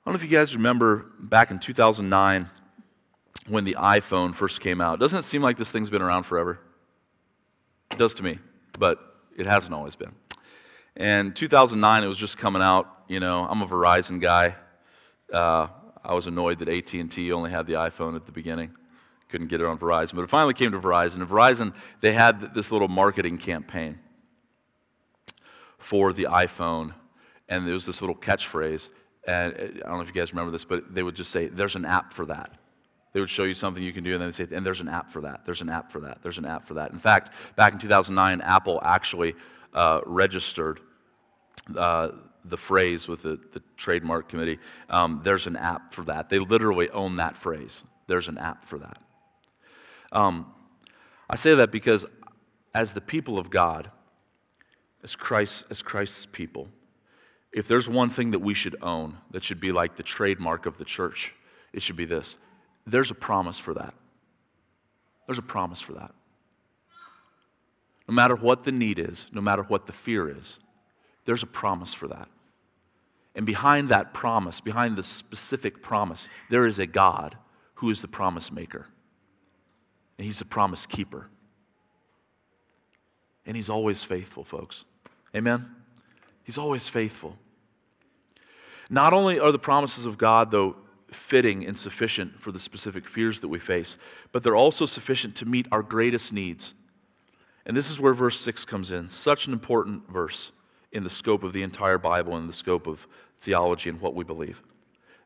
[0.08, 2.48] I don't know if you guys remember back in 2009
[3.46, 4.98] when the iPhone first came out.
[4.98, 6.60] Doesn't it seem like this thing's been around forever?
[7.90, 8.38] It does to me,
[8.78, 8.98] but
[9.36, 10.14] it hasn't always been.
[10.96, 12.88] And 2009, it was just coming out.
[13.06, 14.56] You know, I'm a Verizon guy.
[15.30, 15.66] Uh,
[16.02, 18.70] I was annoyed that AT&T only had the iPhone at the beginning.
[19.28, 21.16] Couldn't get it on Verizon, but it finally came to Verizon.
[21.16, 23.98] And Verizon, they had this little marketing campaign
[25.76, 26.94] for the iPhone,
[27.46, 28.88] and there was this little catchphrase.
[29.28, 31.46] And uh, I don't know if you guys remember this, but they would just say,
[31.46, 32.50] "There's an app for that."
[33.12, 34.88] They would show you something you can do, and then they say, and there's an
[34.88, 35.42] app for that.
[35.44, 36.18] There's an app for that.
[36.22, 36.92] There's an app for that.
[36.92, 39.34] In fact, back in 2009, Apple actually
[39.72, 40.80] uh, registered
[41.76, 42.10] uh,
[42.44, 44.58] the phrase with the, the trademark committee.
[44.90, 46.28] Um, there's an app for that.
[46.28, 47.82] They literally own that phrase.
[48.06, 48.98] There's an app for that.
[50.12, 50.52] Um,
[51.28, 52.04] I say that because
[52.74, 53.90] as the people of God,
[55.02, 56.68] as Christ, as Christ's people,
[57.58, 60.78] if there's one thing that we should own that should be like the trademark of
[60.78, 61.34] the church,
[61.72, 62.38] it should be this
[62.86, 63.94] there's a promise for that.
[65.26, 66.12] There's a promise for that.
[68.06, 70.60] No matter what the need is, no matter what the fear is,
[71.24, 72.28] there's a promise for that.
[73.34, 77.36] And behind that promise, behind the specific promise, there is a God
[77.74, 78.86] who is the promise maker.
[80.16, 81.26] And he's the promise keeper.
[83.44, 84.84] And he's always faithful, folks.
[85.34, 85.68] Amen?
[86.44, 87.36] He's always faithful.
[88.90, 90.76] Not only are the promises of God, though,
[91.12, 93.96] fitting and sufficient for the specific fears that we face,
[94.32, 96.74] but they're also sufficient to meet our greatest needs.
[97.64, 99.08] And this is where verse 6 comes in.
[99.08, 100.52] Such an important verse
[100.92, 103.06] in the scope of the entire Bible and the scope of
[103.40, 104.62] theology and what we believe.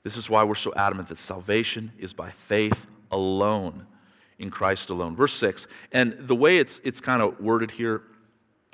[0.02, 3.86] This is why we're so adamant that salvation is by faith alone,
[4.38, 5.14] in Christ alone.
[5.14, 8.02] Verse 6, and the way it's, it's kind of worded here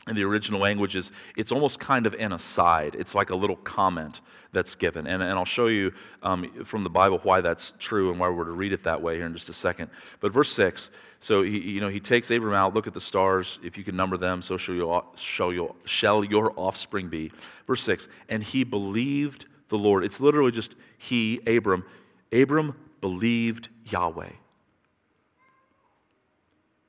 [0.08, 2.94] in the original language is it's almost kind of an aside.
[2.94, 4.20] It's like a little comment
[4.52, 5.06] that's given.
[5.06, 5.92] And, and I'll show you
[6.22, 9.16] um, from the Bible why that's true and why we're to read it that way
[9.16, 9.90] here in just a second.
[10.20, 10.90] But verse 6,
[11.20, 13.58] so he, you know, he takes Abram out, look at the stars.
[13.62, 17.32] If you can number them, so shall shall shall your offspring be.
[17.66, 20.04] Verse 6, and he believed the Lord.
[20.04, 21.84] It's literally just he, Abram.
[22.32, 24.30] Abram believed Yahweh.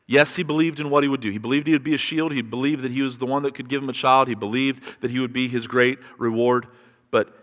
[0.09, 1.29] Yes, he believed in what he would do.
[1.29, 2.31] He believed he would be a shield.
[2.31, 4.27] He believed that he was the one that could give him a child.
[4.27, 6.65] He believed that he would be his great reward.
[7.11, 7.37] But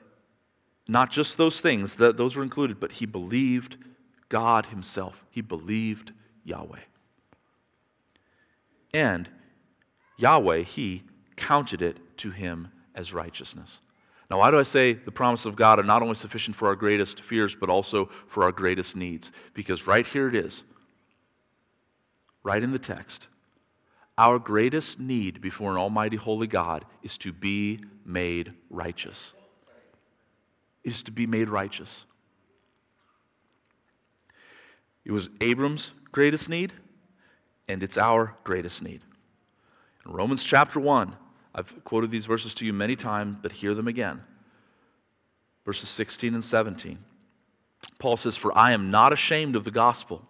[0.89, 3.77] not just those things, that those were included, but he believed
[4.29, 5.25] God himself.
[5.31, 6.11] He believed
[6.43, 6.81] Yahweh.
[8.93, 9.29] And
[10.17, 11.05] Yahweh, he
[11.37, 13.81] counted it to him as righteousness.
[14.29, 16.75] Now, why do I say the promises of God are not only sufficient for our
[16.75, 19.31] greatest fears, but also for our greatest needs?
[19.55, 20.65] Because right here it is
[22.47, 23.27] right in the text.
[24.17, 29.33] Our greatest need before an almighty holy God is to be made righteous.
[30.85, 32.05] Is to be made righteous.
[35.05, 36.73] It was Abram's greatest need,
[37.67, 39.01] and it's our greatest need.
[40.07, 41.17] In Romans chapter 1,
[41.53, 44.23] I've quoted these verses to you many times, but hear them again.
[45.65, 46.99] Verses 16 and 17.
[47.99, 50.29] Paul says, For I am not ashamed of the gospel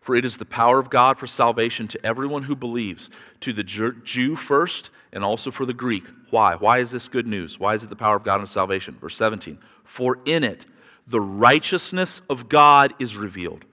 [0.00, 3.10] for it is the power of God for salvation to everyone who believes,
[3.40, 6.04] to the Jew first and also for the Greek.
[6.30, 6.54] Why?
[6.54, 7.58] Why is this good news?
[7.58, 8.96] Why is it the power of God and salvation?
[9.00, 10.66] Verse 17 For in it
[11.06, 13.64] the righteousness of God is revealed.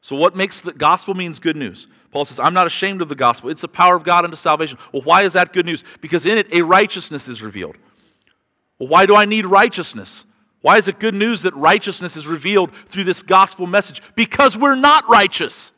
[0.00, 1.86] So, what makes the gospel means good news?
[2.10, 3.50] Paul says, I'm not ashamed of the gospel.
[3.50, 4.78] It's the power of God unto salvation.
[4.92, 5.82] Well, why is that good news?
[6.00, 7.76] Because in it a righteousness is revealed.
[8.78, 10.24] Well, why do I need righteousness?
[10.64, 14.00] Why is it good news that righteousness is revealed through this gospel message?
[14.14, 15.72] Because we're not righteous.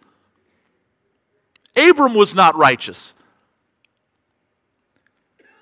[1.77, 3.13] Abram was not righteous.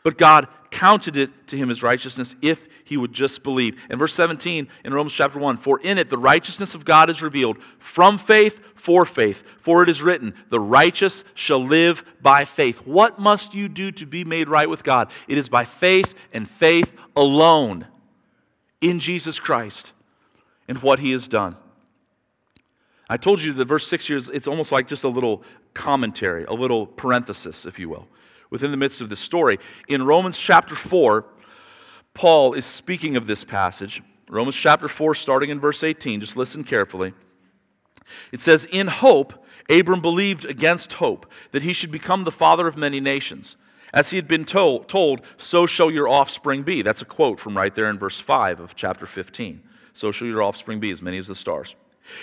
[0.03, 3.81] But God counted it to him as righteousness if he would just believe.
[3.89, 7.23] In verse 17 in Romans chapter 1, for in it the righteousness of God is
[7.23, 9.43] revealed from faith for faith.
[9.63, 12.87] For it is written, the righteous shall live by faith.
[12.87, 15.11] What must you do to be made right with God?
[15.29, 17.87] It is by faith and faith alone
[18.81, 19.93] in Jesus Christ
[20.69, 21.57] and what he has done.
[23.09, 25.43] I told you that verse 6 here is it's almost like just a little
[25.75, 28.09] commentary, a little parenthesis, if you will,
[28.51, 29.59] within the midst of this story.
[29.89, 31.25] In Romans chapter 4,
[32.15, 34.03] Paul is speaking of this passage.
[34.29, 37.13] Romans chapter 4, starting in verse 18, just listen carefully.
[38.33, 42.77] It says, In hope, Abram believed against hope that he should become the father of
[42.77, 43.57] many nations.
[43.95, 46.83] As he had been told, told, so shall your offspring be.
[46.83, 49.63] That's a quote from right there in verse 5 of chapter 15.
[49.93, 51.77] So shall your offspring be, as many as the stars.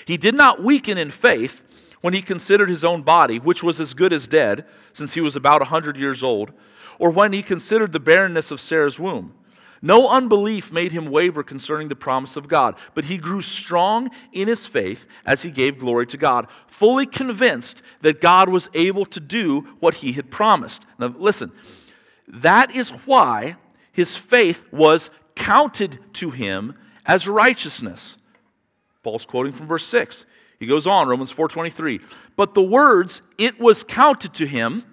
[0.06, 1.62] He did not weaken in faith
[2.02, 5.38] when he considered his own body, which was as good as dead, since he was
[5.38, 6.52] about a hundred years old,
[7.00, 9.34] or when he considered the barrenness of Sarah's womb.
[9.82, 14.48] No unbelief made him waver concerning the promise of God, but he grew strong in
[14.48, 19.20] his faith as he gave glory to God, fully convinced that God was able to
[19.20, 20.86] do what he had promised.
[21.00, 21.52] Now, listen,
[22.28, 23.56] that is why
[23.92, 28.18] his faith was counted to him as righteousness.
[29.04, 30.26] Paul's quoting from verse 6.
[30.60, 32.00] He goes on, Romans 4:23.
[32.36, 34.84] But the words it was counted to him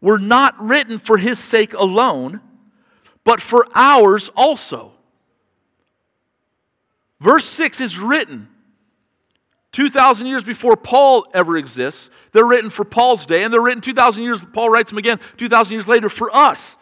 [0.00, 2.40] were not written for his sake alone,
[3.24, 4.92] but for ours also.
[7.20, 8.48] Verse 6 is written
[9.72, 12.10] 2,000 years before Paul ever exists.
[12.32, 15.72] They're written for Paul's day, and they're written 2,000 years, Paul writes them again 2,000
[15.72, 16.76] years later for us.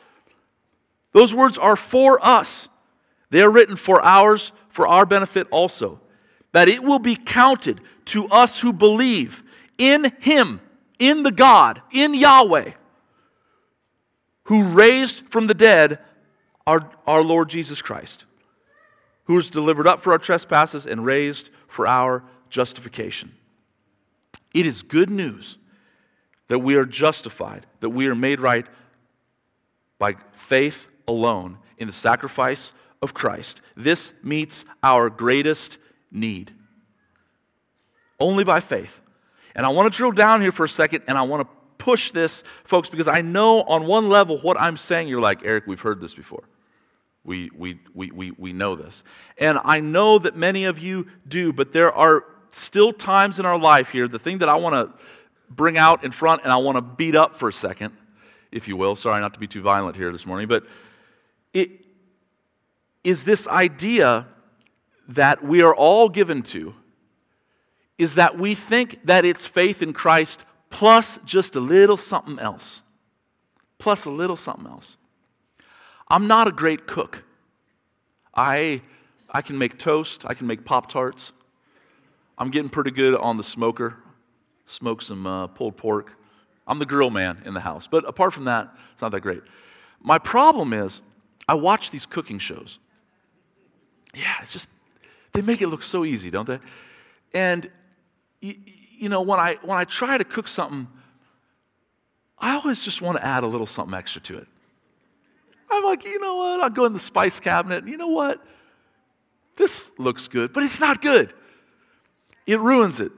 [1.12, 2.68] Those words are for us.
[3.31, 6.01] They are written for ours, for our benefit also.
[6.53, 9.42] That it will be counted to us who believe
[9.77, 10.61] in Him,
[10.98, 12.72] in the God, in Yahweh,
[14.44, 15.98] who raised from the dead
[16.68, 18.26] our, our Lord Jesus Christ,
[19.24, 23.33] who was delivered up for our trespasses and raised for our justification.
[24.52, 25.57] It is good news
[26.48, 28.66] that we are justified, that we are made right
[29.98, 30.16] by
[30.48, 33.62] faith alone in the sacrifice of Christ.
[33.74, 35.78] This meets our greatest
[36.12, 36.52] need.
[38.20, 39.00] Only by faith.
[39.54, 42.11] And I want to drill down here for a second and I want to push
[42.11, 45.81] this, folks, because I know on one level what I'm saying, you're like, Eric, we've
[45.81, 46.44] heard this before.
[47.24, 49.04] We, we, we, we, we know this.
[49.37, 53.59] And I know that many of you do, but there are still times in our
[53.59, 54.98] life here, the thing that I want to
[55.50, 57.94] bring out in front and I want to beat up for a second,
[58.52, 58.96] if you will.
[58.96, 60.64] Sorry not to be too violent here this morning, but
[61.52, 61.70] it
[63.04, 64.26] is this idea
[65.09, 66.74] that we are all given to
[67.96, 72.83] is that we think that it's faith in Christ plus just a little something else.
[73.78, 74.96] Plus a little something else.
[76.11, 77.23] I'm not a great cook.
[78.35, 78.83] I,
[79.31, 81.33] I can make toast, I can make Pop Tarts.
[82.38, 83.97] I'm getting pretty good on the smoker,
[84.64, 86.12] smoke some uh, pulled pork.
[86.66, 87.88] I'm the grill man in the house.
[87.90, 89.42] But apart from that, it's not that great.
[90.01, 91.03] My problem is,
[91.49, 92.79] I watch these cooking shows.
[94.14, 94.68] Yeah, it's just,
[95.33, 96.61] they make it look so easy, don't they?
[97.33, 97.71] And,
[98.40, 98.55] you,
[98.97, 100.88] you know, when I, when I try to cook something,
[102.38, 104.49] I always just want to add a little something extra to it.
[105.70, 106.61] I'm like, you know what?
[106.61, 107.87] I'll go in the spice cabinet.
[107.87, 108.44] You know what?
[109.57, 111.33] This looks good, but it's not good.
[112.46, 113.12] It ruins it.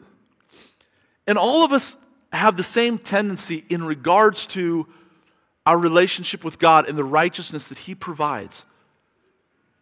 [1.27, 1.97] And all of us
[2.33, 4.87] have the same tendency in regards to
[5.67, 8.65] our relationship with God and the righteousness that He provides.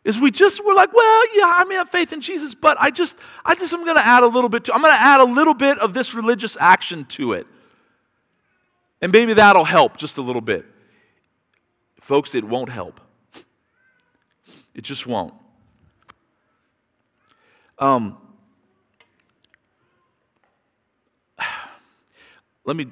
[0.05, 2.91] Is we just we're like, well, yeah, I may have faith in Jesus, but I
[2.91, 4.75] just, I just am to add a little bit to.
[4.75, 7.47] I'm going to add a little bit of this religious action to it,
[9.01, 10.65] and maybe that'll help just a little bit.
[12.09, 13.03] Folks, it won't help.
[14.75, 15.35] It just won't.
[17.79, 18.17] Um,
[22.65, 22.87] let me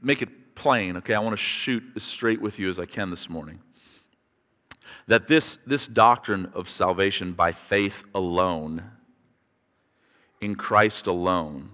[0.00, 1.14] make it plain, okay?
[1.14, 3.58] I want to shoot as straight with you as I can this morning.
[5.08, 8.84] That this, this doctrine of salvation by faith alone,
[10.40, 11.70] in Christ alone,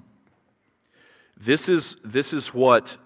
[1.36, 2.96] this is, this is what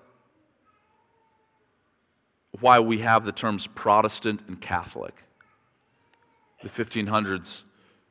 [2.61, 5.23] why we have the terms Protestant and Catholic.
[6.63, 7.63] The 1500s,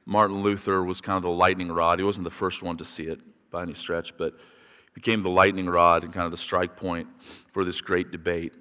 [0.05, 1.99] Martin Luther was kind of the lightning rod.
[1.99, 3.19] He wasn't the first one to see it
[3.51, 4.33] by any stretch, but
[4.93, 7.07] became the lightning rod and kind of the strike point
[7.51, 8.53] for this great debate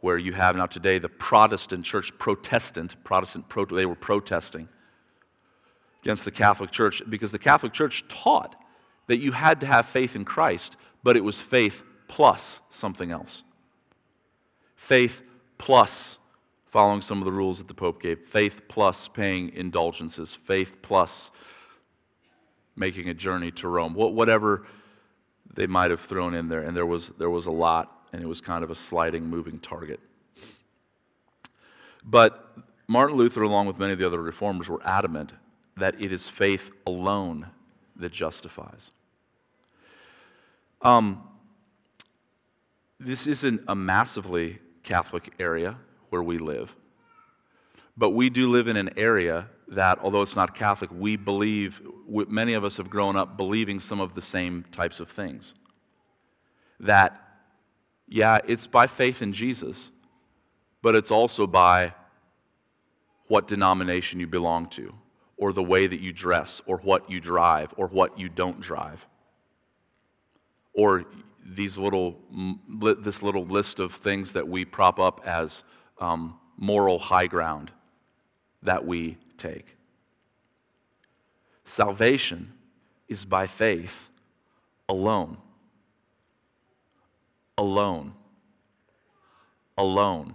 [0.00, 4.68] where you have now today the Protestant church, Protestant, Protestant, pro, they were protesting
[6.02, 8.54] against the Catholic Church because the Catholic Church taught
[9.08, 13.42] that you had to have faith in Christ, but it was faith plus something else
[14.76, 15.22] faith
[15.58, 16.18] plus
[16.70, 21.30] following some of the rules that the Pope gave, faith plus paying indulgences, faith plus
[22.76, 24.66] making a journey to Rome, whatever
[25.54, 26.60] they might have thrown in there.
[26.60, 29.58] And there was, there was a lot, and it was kind of a sliding, moving
[29.58, 30.00] target.
[32.04, 35.32] But Martin Luther, along with many of the other reformers, were adamant
[35.76, 37.46] that it is faith alone
[37.96, 38.90] that justifies.
[40.82, 41.22] Um,
[43.00, 45.76] this isn't a massively Catholic area
[46.10, 46.70] where we live.
[47.96, 52.54] But we do live in an area that, although it's not Catholic, we believe, many
[52.54, 55.54] of us have grown up believing some of the same types of things.
[56.78, 57.10] That,
[58.06, 59.90] yeah, it's by faith in Jesus,
[60.82, 61.94] but it's also by
[63.28, 64.94] what denomination you belong to,
[65.36, 69.04] or the way that you dress, or what you drive, or what you don't drive.
[70.76, 71.06] or
[71.48, 72.18] these little,
[72.98, 75.62] this little list of things that we prop up as
[76.00, 77.70] um, moral high ground
[78.62, 79.76] that we take.
[81.64, 82.52] Salvation
[83.08, 84.08] is by faith
[84.88, 85.36] alone.
[87.58, 88.12] Alone.
[89.78, 90.34] Alone.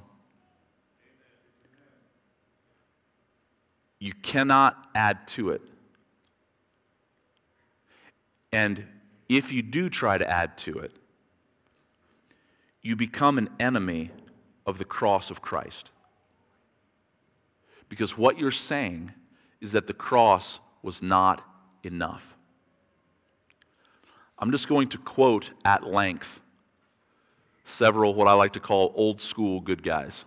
[4.00, 5.62] You cannot add to it.
[8.52, 8.86] And
[9.30, 10.92] if you do try to add to it,
[12.82, 14.12] you become an enemy
[14.66, 15.92] of the cross of Christ.
[17.90, 19.12] Because what you're saying
[19.60, 21.46] is that the cross was not
[21.84, 22.36] enough.
[24.40, 26.40] I'm just going to quote at length
[27.64, 30.26] several what I like to call old school good guys,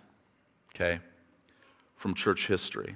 [0.75, 1.01] okay,
[1.97, 2.95] from church history.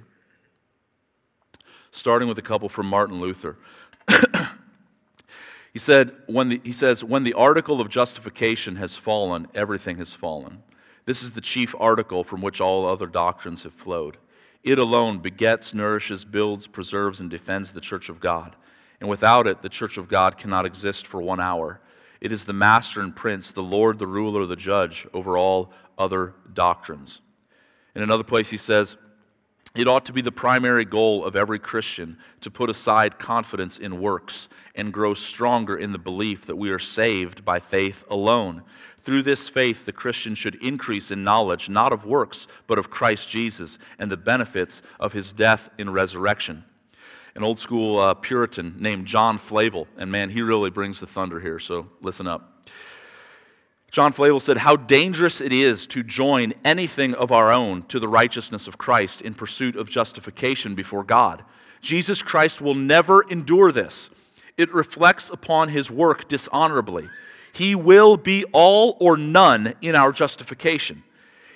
[1.91, 3.57] Starting with a couple from Martin Luther.
[5.73, 10.13] he said, when the, he says, when the article of justification has fallen, everything has
[10.13, 10.63] fallen.
[11.05, 14.17] This is the chief article from which all other doctrines have flowed.
[14.63, 18.55] It alone begets, nourishes, builds, preserves, and defends the church of God.
[18.99, 21.79] And without it, the church of God cannot exist for one hour.
[22.19, 26.33] It is the master and prince, the Lord, the ruler, the judge over all other
[26.53, 27.21] doctrines.
[27.95, 28.97] In another place, he says,
[29.75, 34.01] It ought to be the primary goal of every Christian to put aside confidence in
[34.01, 38.63] works and grow stronger in the belief that we are saved by faith alone.
[39.03, 43.29] Through this faith, the Christian should increase in knowledge, not of works, but of Christ
[43.29, 46.63] Jesus and the benefits of his death and resurrection.
[47.35, 51.39] An old school uh, Puritan named John Flavel, and man, he really brings the thunder
[51.39, 52.48] here, so listen up.
[53.91, 58.07] John Flavel said, How dangerous it is to join anything of our own to the
[58.07, 61.43] righteousness of Christ in pursuit of justification before God.
[61.81, 64.09] Jesus Christ will never endure this.
[64.57, 67.09] It reflects upon his work dishonorably.
[67.53, 71.03] He will be all or none in our justification.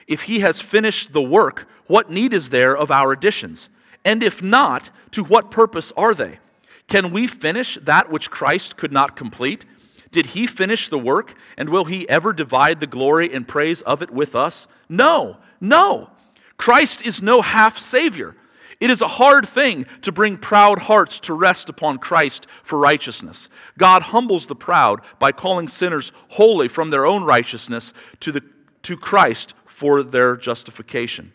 [0.07, 3.69] If he has finished the work, what need is there of our additions?
[4.03, 6.39] And if not, to what purpose are they?
[6.87, 9.65] Can we finish that which Christ could not complete?
[10.13, 14.01] Did he finish the work, and will he ever divide the glory and praise of
[14.01, 14.67] it with us?
[14.87, 16.11] No, no.
[16.55, 18.35] Christ is no half Savior.
[18.79, 23.49] It is a hard thing to bring proud hearts to rest upon Christ for righteousness.
[23.77, 28.43] God humbles the proud by calling sinners wholly from their own righteousness to, the,
[28.83, 31.31] to Christ for their justification.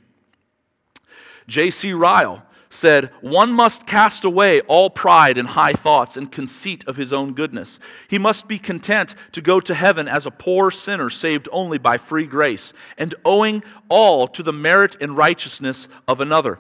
[1.49, 1.93] J.C.
[1.93, 7.13] Ryle said, One must cast away all pride and high thoughts and conceit of his
[7.13, 7.79] own goodness.
[8.09, 11.99] He must be content to go to heaven as a poor sinner saved only by
[11.99, 16.59] free grace and owing all to the merit and righteousness of another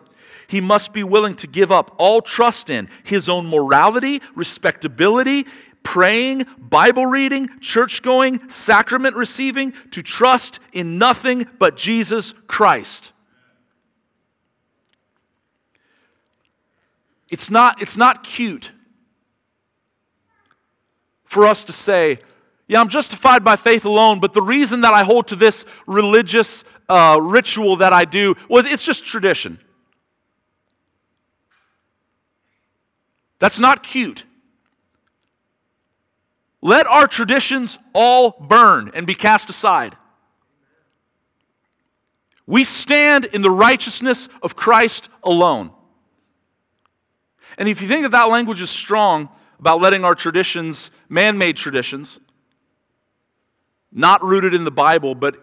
[0.48, 5.46] he must be willing to give up all trust in his own morality, respectability,
[5.82, 13.12] praying, Bible reading, church going, sacrament receiving, to trust in nothing but Jesus Christ.
[17.28, 18.72] It's not, it's not cute
[21.24, 22.18] for us to say,
[22.66, 26.64] yeah, I'm justified by faith alone, but the reason that I hold to this religious
[26.88, 29.58] uh, ritual that I do was it's just tradition.
[33.38, 34.24] That's not cute.
[36.60, 39.96] Let our traditions all burn and be cast aside.
[42.46, 45.70] We stand in the righteousness of Christ alone.
[47.59, 49.28] And if you think that that language is strong
[49.59, 52.20] about letting our traditions, man made traditions,
[53.92, 55.36] not rooted in the Bible, but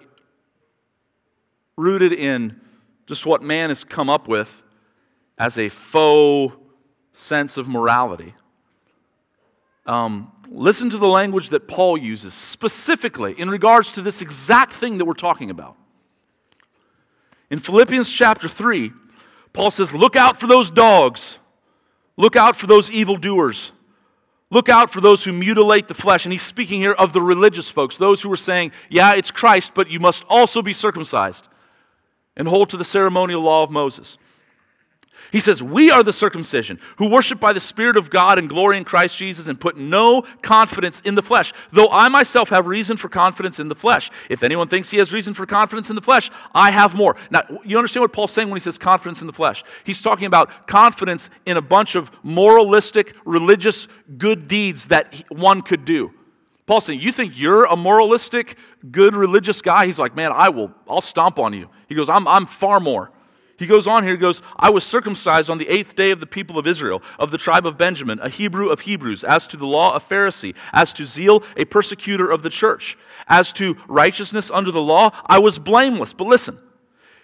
[1.75, 2.59] rooted in
[3.05, 4.63] just what man has come up with
[5.37, 6.55] as a faux
[7.13, 8.33] sense of morality.
[9.85, 14.97] Um, listen to the language that Paul uses specifically in regards to this exact thing
[14.99, 15.75] that we're talking about.
[17.49, 18.93] In Philippians chapter 3,
[19.53, 21.39] Paul says, Look out for those dogs.
[22.17, 23.71] Look out for those evildoers.
[24.49, 26.25] Look out for those who mutilate the flesh.
[26.25, 29.71] And he's speaking here of the religious folks, those who are saying, Yeah, it's Christ,
[29.73, 31.47] but you must also be circumcised
[32.37, 34.17] and hold to the ceremonial law of Moses.
[35.35, 38.77] He says, We are the circumcision who worship by the Spirit of God and glory
[38.77, 42.95] in Christ Jesus and put no confidence in the flesh, though I myself have reason
[42.95, 44.09] for confidence in the flesh.
[44.29, 47.17] If anyone thinks he has reason for confidence in the flesh, I have more.
[47.31, 49.61] Now, you understand what Paul's saying when he says confidence in the flesh?
[49.83, 55.83] He's talking about confidence in a bunch of moralistic, religious good deeds that one could
[55.83, 56.13] do.
[56.65, 58.55] Paul's saying, You think you're a moralistic,
[58.89, 59.85] good religious guy?
[59.85, 61.69] He's like, Man, I will, I'll stomp on you.
[61.89, 63.11] He goes, I'm, I'm far more.
[63.57, 66.25] He goes on here, he goes, I was circumcised on the eighth day of the
[66.25, 69.65] people of Israel, of the tribe of Benjamin, a Hebrew of Hebrews, as to the
[69.65, 72.97] law, a Pharisee, as to zeal, a persecutor of the church,
[73.27, 76.11] as to righteousness under the law, I was blameless.
[76.11, 76.59] But listen,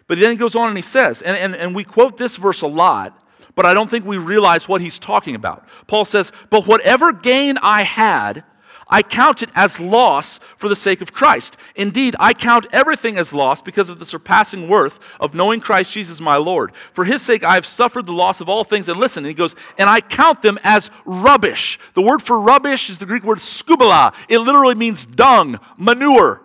[0.07, 2.61] but then he goes on and he says, and, and, and we quote this verse
[2.61, 3.21] a lot,
[3.55, 5.67] but I don't think we realize what he's talking about.
[5.87, 8.45] Paul says, But whatever gain I had,
[8.91, 11.55] I count it as loss for the sake of Christ.
[11.77, 16.19] Indeed, I count everything as loss because of the surpassing worth of knowing Christ Jesus
[16.19, 16.73] my Lord.
[16.91, 18.89] For his sake, I have suffered the loss of all things.
[18.89, 21.79] And listen, and he goes, and I count them as rubbish.
[21.93, 24.13] The word for rubbish is the Greek word skubala.
[24.27, 26.41] It literally means dung, manure.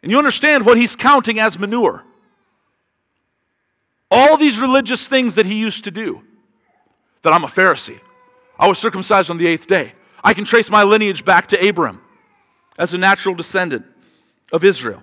[0.00, 2.04] And you understand what he's counting as manure.
[4.12, 6.22] All these religious things that he used to do.
[7.22, 7.98] That I'm a Pharisee.
[8.62, 9.92] I was circumcised on the eighth day.
[10.22, 12.00] I can trace my lineage back to Abram
[12.78, 13.84] as a natural descendant
[14.52, 15.02] of Israel.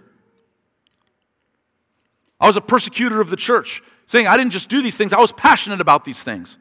[2.40, 5.20] I was a persecutor of the church, saying I didn't just do these things, I
[5.20, 6.58] was passionate about these things.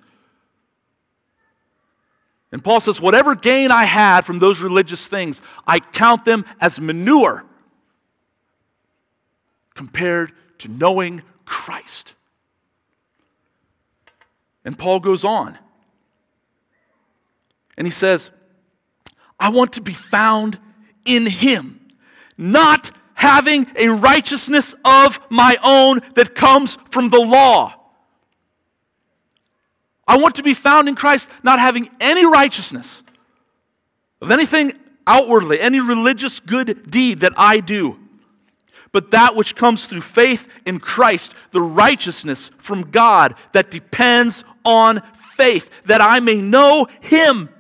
[2.51, 6.81] And Paul says, whatever gain I had from those religious things, I count them as
[6.81, 7.45] manure
[9.77, 12.15] compared to knowing Christ.
[14.65, 15.57] And Paul goes on.
[17.79, 18.31] And he says,
[19.39, 20.59] I want to be found
[21.05, 21.81] in him,
[22.37, 27.73] not having a righteousness of my own that comes from the law.
[30.09, 33.03] I want to be found in Christ, not having any righteousness
[34.21, 34.73] of anything
[35.07, 37.97] outwardly, any religious good deed that I do,
[38.91, 45.01] but that which comes through faith in Christ, the righteousness from God that depends on
[45.37, 47.51] faith, that I may know Him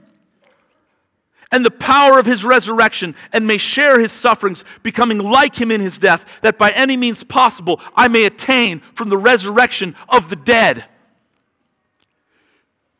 [1.51, 5.80] and the power of his resurrection and may share his sufferings, becoming like him in
[5.80, 10.36] his death, that by any means possible I may attain from the resurrection of the
[10.36, 10.84] dead.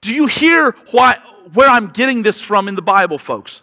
[0.01, 1.19] Do you hear why,
[1.55, 3.63] where I'm getting this from in the Bible, folks?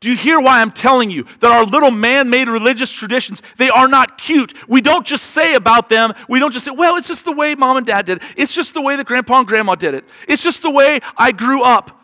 [0.00, 3.70] Do you hear why I'm telling you that our little man made religious traditions, they
[3.70, 4.52] are not cute?
[4.68, 7.54] We don't just say about them, we don't just say, well, it's just the way
[7.54, 8.22] mom and dad did it.
[8.36, 10.04] It's just the way that grandpa and grandma did it.
[10.28, 12.03] It's just the way I grew up.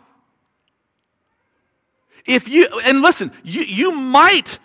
[2.25, 4.59] If you, and listen, you, you might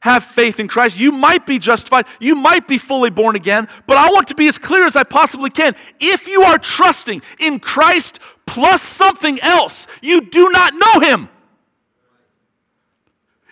[0.00, 0.98] have faith in Christ.
[0.98, 2.06] You might be justified.
[2.18, 3.68] You might be fully born again.
[3.86, 5.76] But I want to be as clear as I possibly can.
[6.00, 11.28] If you are trusting in Christ plus something else, you do not know Him.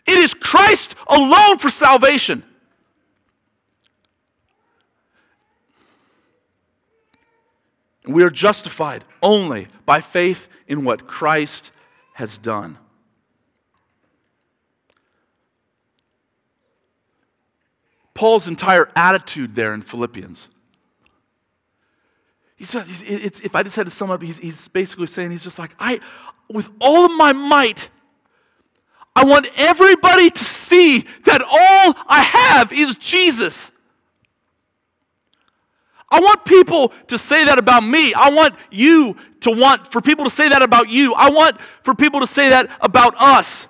[0.06, 2.42] It is Christ alone for salvation.
[8.06, 11.72] We are justified only by faith in what Christ
[12.14, 12.78] has done.
[18.18, 20.48] Paul's entire attitude there in Philippians.
[22.56, 25.56] He says, if I just had to sum up, he's, he's basically saying, he's just
[25.56, 26.00] like, I,
[26.50, 27.90] with all of my might,
[29.14, 33.70] I want everybody to see that all I have is Jesus.
[36.10, 38.14] I want people to say that about me.
[38.14, 41.14] I want you to want for people to say that about you.
[41.14, 43.68] I want for people to say that about us.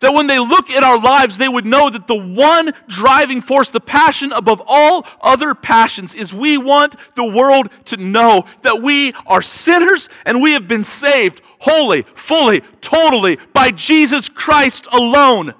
[0.00, 3.68] That when they look at our lives, they would know that the one driving force,
[3.70, 9.12] the passion above all other passions, is we want the world to know that we
[9.26, 15.54] are sinners and we have been saved wholly, fully, totally by Jesus Christ alone.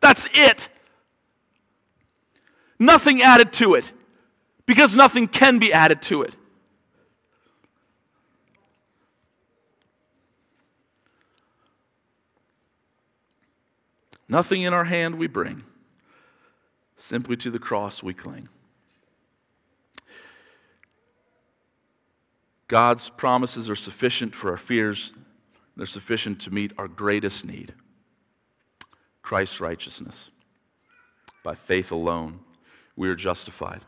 [0.00, 0.68] That's it.
[2.78, 3.92] Nothing added to it
[4.66, 6.34] because nothing can be added to it.
[14.30, 15.64] Nothing in our hand we bring,
[16.96, 18.48] simply to the cross we cling.
[22.68, 25.12] God's promises are sufficient for our fears,
[25.76, 27.74] they're sufficient to meet our greatest need
[29.20, 30.30] Christ's righteousness.
[31.42, 32.38] By faith alone,
[32.94, 33.80] we are justified.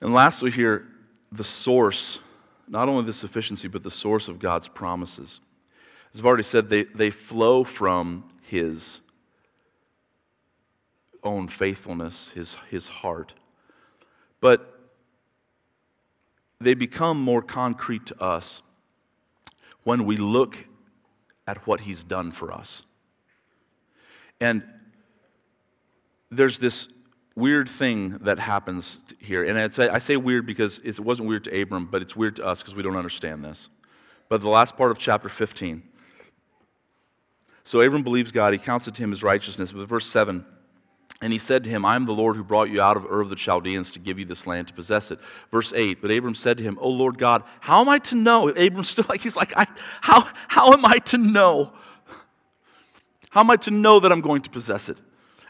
[0.00, 0.86] And lastly, here,
[1.30, 2.20] the source,
[2.66, 5.40] not only the sufficiency, but the source of God's promises.
[6.14, 9.00] As I've already said, they, they flow from his
[11.22, 13.32] own faithfulness, his, his heart.
[14.40, 14.90] But
[16.60, 18.62] they become more concrete to us
[19.82, 20.56] when we look
[21.46, 22.82] at what he's done for us.
[24.40, 24.62] And
[26.30, 26.88] there's this
[27.34, 29.44] weird thing that happens here.
[29.44, 32.60] And I say weird because it wasn't weird to Abram, but it's weird to us
[32.62, 33.68] because we don't understand this.
[34.28, 35.82] But the last part of chapter 15
[37.66, 39.72] so Abram believes God, he counts it to him as righteousness.
[39.72, 40.46] But verse 7,
[41.20, 43.22] And he said to him, I am the Lord who brought you out of Ur
[43.22, 45.18] of the Chaldeans to give you this land to possess it.
[45.50, 48.52] Verse 8, but Abram said to him, O Lord God, how am I to know?
[48.56, 49.66] Abram's still like, he's like, I,
[50.00, 51.72] how, how am I to know?
[53.30, 54.98] How am I to know that I'm going to possess it?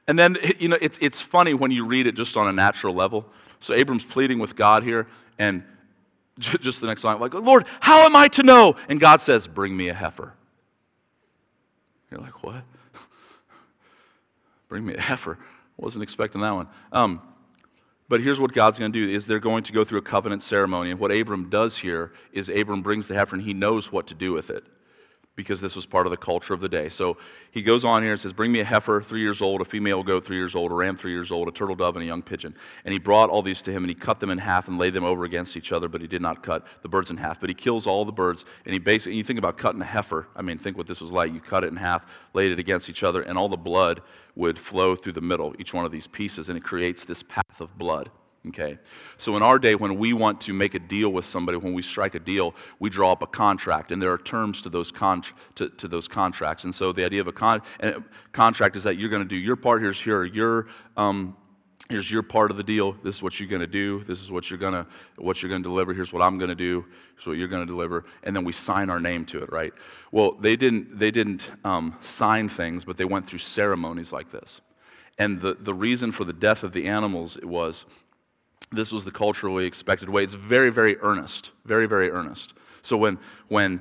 [0.09, 2.95] And then, you know, it's, it's funny when you read it just on a natural
[2.95, 3.27] level.
[3.61, 5.07] So Abram's pleading with God here,
[5.39, 5.63] and
[6.39, 8.77] just the next line, like, Lord, how am I to know?
[8.89, 10.33] And God says, Bring me a heifer.
[12.11, 12.63] You're like, What?
[14.69, 15.39] Bring me a heifer.
[15.77, 16.69] Wasn't expecting that one.
[16.91, 17.21] Um,
[18.09, 20.43] but here's what God's going to do is they're going to go through a covenant
[20.43, 20.91] ceremony.
[20.91, 24.15] And what Abram does here is Abram brings the heifer and he knows what to
[24.15, 24.65] do with it
[25.37, 26.89] because this was part of the culture of the day.
[26.89, 27.19] So
[27.51, 30.03] he goes on here and says, Bring me a heifer three years old, a female
[30.03, 32.23] goat three years old, a ram three years old, a turtle dove, and a young
[32.23, 32.55] pigeon.
[32.85, 34.95] And he brought all these to him, and he cut them in half and laid
[34.95, 37.39] them over against each other, but he did not cut the birds in half.
[37.39, 39.85] But he kills all the birds, and he basically, and you think about cutting a
[39.85, 40.27] heifer.
[40.35, 41.33] I mean, think what this was like.
[41.33, 44.01] You cut it in half, laid it against each other, and all the blood
[44.35, 47.61] would flow through the middle, each one of these pieces, and it creates this path
[47.61, 48.11] of blood.
[48.49, 48.79] Okay?
[49.19, 51.83] So in our day, when we want to make a deal with somebody, when we
[51.83, 55.25] strike a deal, we draw up a contract, and there are terms to those, con-
[55.57, 56.65] to, to those contracts.
[56.65, 57.63] And so the idea of a con-
[58.33, 59.83] contract is that you're going to do your part.
[59.83, 61.37] Here's here your um,
[61.89, 62.93] here's your part of the deal.
[63.05, 64.03] This is what you're going to do.
[64.05, 64.87] This is what you're going to
[65.17, 65.95] what you're going to deliver.
[65.95, 66.85] Here's what I'm going to do.
[67.17, 68.05] Here's what you're going to deliver.
[68.23, 69.73] And then we sign our name to it, right?
[70.13, 74.61] Well, they didn't they didn't um, sign things, but they went through ceremonies like this.
[75.19, 77.87] And the, the reason for the death of the animals was
[78.73, 80.25] this was the culturally expected way.
[80.25, 81.51] It's very, very earnest.
[81.65, 82.55] Very, very earnest.
[82.83, 83.81] So when, when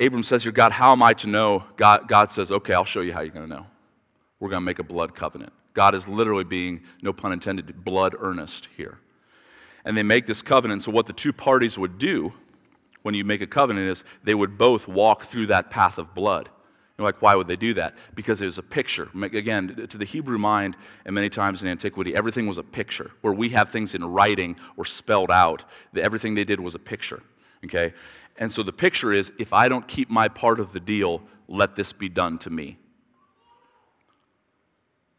[0.00, 1.64] Abram says here, God, how am I to know?
[1.76, 3.66] God, God says, okay, I'll show you how you're going to know.
[4.40, 5.52] We're going to make a blood covenant.
[5.74, 8.98] God is literally being, no pun intended, blood earnest here.
[9.84, 10.82] And they make this covenant.
[10.82, 12.32] So, what the two parties would do
[13.02, 16.48] when you make a covenant is they would both walk through that path of blood.
[16.98, 17.94] You're like, why would they do that?
[18.14, 19.10] Because it was a picture.
[19.22, 23.10] Again, to the Hebrew mind, and many times in antiquity, everything was a picture.
[23.20, 27.22] Where we have things in writing or spelled out, everything they did was a picture.
[27.64, 27.92] Okay?
[28.38, 31.76] And so the picture is if I don't keep my part of the deal, let
[31.76, 32.78] this be done to me.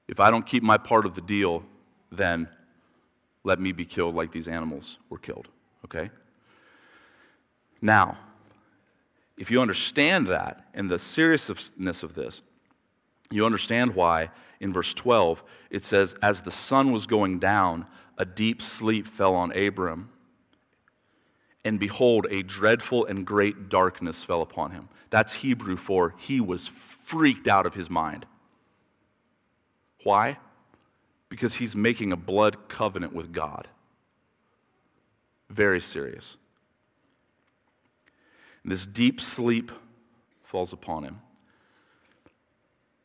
[0.07, 1.63] If I don't keep my part of the deal,
[2.11, 2.47] then
[3.43, 5.47] let me be killed like these animals were killed.
[5.85, 6.09] Okay?
[7.81, 8.17] Now,
[9.37, 12.41] if you understand that and the seriousness of this,
[13.29, 17.85] you understand why in verse 12 it says, As the sun was going down,
[18.17, 20.09] a deep sleep fell on Abram.
[21.63, 24.89] And behold, a dreadful and great darkness fell upon him.
[25.09, 26.71] That's Hebrew for he was
[27.03, 28.25] freaked out of his mind.
[30.03, 30.37] Why?
[31.29, 33.67] Because he's making a blood covenant with God.
[35.49, 36.37] Very serious.
[38.67, 39.71] And this deep sleep
[40.43, 41.21] falls upon him.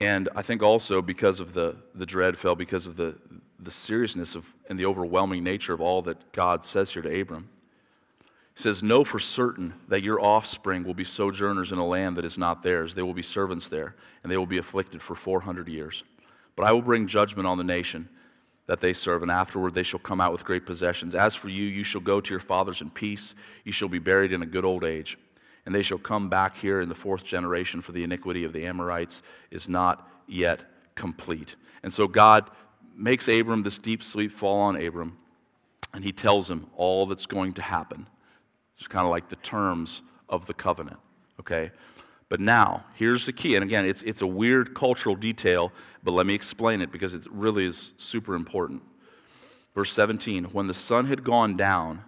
[0.00, 3.14] And I think also because of the, the dread fell, because of the,
[3.60, 7.48] the seriousness of, and the overwhelming nature of all that God says here to Abram.
[8.56, 12.24] He says, Know for certain that your offspring will be sojourners in a land that
[12.24, 12.96] is not theirs.
[12.96, 13.94] They will be servants there,
[14.24, 16.02] and they will be afflicted for 400 years.
[16.56, 18.08] But I will bring judgment on the nation
[18.66, 21.14] that they serve, and afterward they shall come out with great possessions.
[21.14, 23.36] As for you, you shall go to your fathers in peace.
[23.62, 25.16] You shall be buried in a good old age
[25.64, 28.66] and they shall come back here in the fourth generation, for the iniquity of the
[28.66, 31.56] Amorites is not yet complete.
[31.82, 32.50] And so God
[32.96, 35.16] makes Abram this deep sleep fall on Abram,
[35.94, 38.06] and he tells him all that's going to happen.
[38.78, 40.98] It's kind of like the terms of the covenant,
[41.38, 41.70] okay?
[42.28, 43.56] But now, here's the key.
[43.56, 45.70] And again, it's, it's a weird cultural detail,
[46.02, 48.82] but let me explain it because it really is super important.
[49.74, 52.02] Verse 17 When the sun had gone down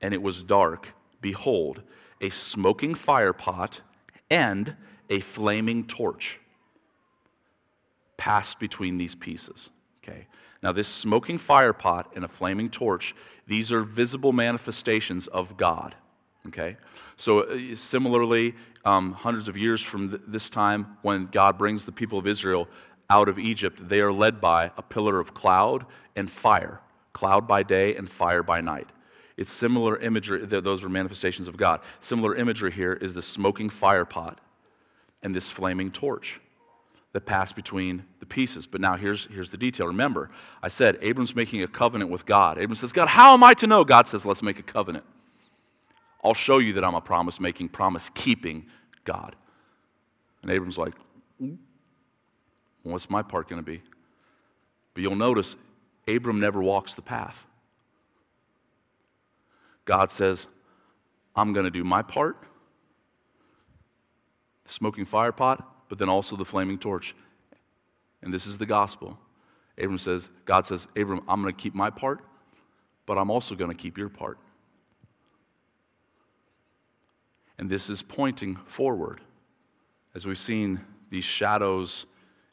[0.00, 0.88] and it was dark,
[1.20, 1.82] behold,
[2.20, 3.80] a smoking fire pot,
[4.30, 4.76] and
[5.10, 6.38] a flaming torch
[8.16, 9.70] passed between these pieces.
[10.02, 10.26] Okay.
[10.62, 13.14] Now, this smoking fire pot and a flaming torch,
[13.46, 15.94] these are visible manifestations of God.
[16.48, 16.76] Okay.
[17.16, 18.54] So, uh, similarly,
[18.84, 22.68] um, hundreds of years from th- this time, when God brings the people of Israel
[23.10, 26.80] out of Egypt, they are led by a pillar of cloud and fire,
[27.12, 28.88] cloud by day and fire by night.
[29.38, 31.80] It's similar imagery, those were manifestations of God.
[32.00, 34.40] Similar imagery here is the smoking fire pot
[35.22, 36.40] and this flaming torch
[37.12, 38.66] that passed between the pieces.
[38.66, 39.86] But now here's, here's the detail.
[39.86, 40.28] Remember,
[40.60, 42.58] I said Abram's making a covenant with God.
[42.58, 43.84] Abram says, God, how am I to know?
[43.84, 45.04] God says, let's make a covenant.
[46.24, 48.66] I'll show you that I'm a promise making, promise keeping
[49.04, 49.36] God.
[50.42, 50.94] And Abram's like,
[52.82, 53.82] what's my part going to be?
[54.94, 55.54] But you'll notice
[56.08, 57.38] Abram never walks the path.
[59.88, 60.46] God says,
[61.34, 62.36] I'm going to do my part,
[64.64, 67.14] the smoking fire pot, but then also the flaming torch.
[68.20, 69.18] And this is the gospel.
[69.78, 72.20] Abram says, God says, Abram, I'm going to keep my part,
[73.06, 74.36] but I'm also going to keep your part.
[77.56, 79.22] And this is pointing forward,
[80.14, 82.04] as we've seen these shadows,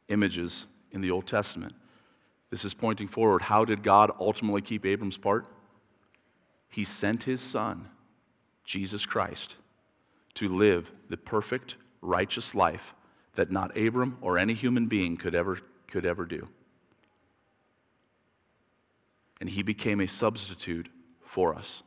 [0.07, 1.73] images in the Old Testament.
[2.49, 3.41] This is pointing forward.
[3.41, 5.47] How did God ultimately keep Abram's part?
[6.75, 7.87] He sent his son,
[8.65, 9.55] Jesus Christ,
[10.33, 12.93] to live the perfect, righteous life
[13.35, 16.49] that not Abram or any human being could ever, could ever do.
[19.39, 20.89] And he became a substitute
[21.25, 21.81] for us.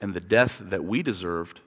[0.00, 1.60] And the death that we deserved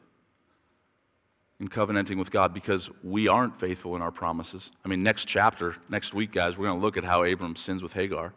[1.61, 4.71] in covenanting with God because we aren't faithful in our promises.
[4.83, 7.81] I mean, next chapter, next week, guys, we're going to look at how Abram sins
[7.81, 8.33] with Hagar.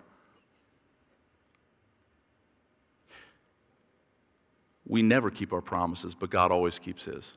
[4.86, 7.32] We never keep our promises, but God always keeps his.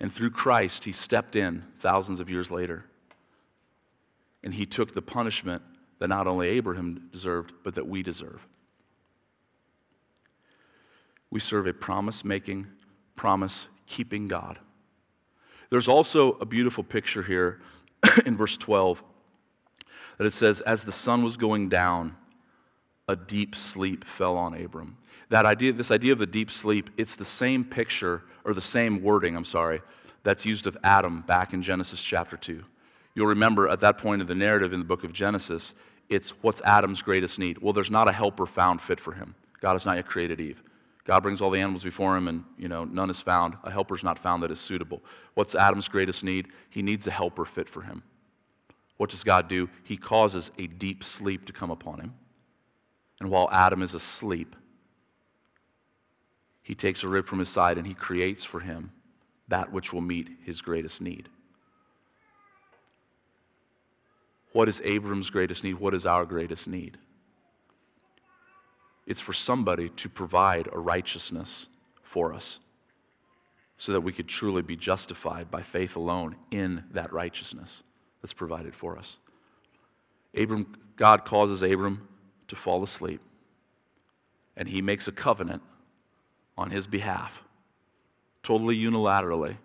[0.00, 2.84] And through Christ, he stepped in thousands of years later.
[4.44, 5.62] And he took the punishment
[5.98, 8.46] that not only Abraham deserved, but that we deserve.
[11.30, 12.66] We serve a promise making,
[13.16, 14.58] promise keeping God.
[15.70, 17.60] There's also a beautiful picture here
[18.26, 19.02] in verse 12
[20.18, 22.16] that it says, As the sun was going down,
[23.08, 24.96] a deep sleep fell on Abram.
[25.30, 29.02] That idea, this idea of a deep sleep, it's the same picture, or the same
[29.02, 29.80] wording, I'm sorry,
[30.22, 32.62] that's used of Adam back in Genesis chapter 2.
[33.14, 35.74] You'll remember at that point of the narrative in the book of Genesis,
[36.08, 37.58] it's what's Adam's greatest need?
[37.58, 39.34] Well, there's not a helper found fit for him.
[39.60, 40.62] God has not yet created Eve.
[41.04, 43.54] God brings all the animals before him, and you know none is found.
[43.64, 45.02] A helper is not found that is suitable.
[45.34, 46.48] What's Adam's greatest need?
[46.68, 48.02] He needs a helper fit for him.
[48.98, 49.70] What does God do?
[49.84, 52.14] He causes a deep sleep to come upon him.
[53.20, 54.54] And while Adam is asleep,
[56.62, 58.92] he takes a rib from his side and he creates for him
[59.48, 61.28] that which will meet his greatest need.
[64.52, 65.74] What is Abram's greatest need?
[65.74, 66.98] What is our greatest need?
[69.06, 71.68] It's for somebody to provide a righteousness
[72.02, 72.60] for us
[73.78, 77.82] so that we could truly be justified by faith alone in that righteousness
[78.20, 79.16] that's provided for us.
[80.36, 82.06] Abram, God causes Abram
[82.48, 83.20] to fall asleep,
[84.56, 85.62] and he makes a covenant
[86.56, 87.42] on his behalf,
[88.42, 89.56] totally unilaterally,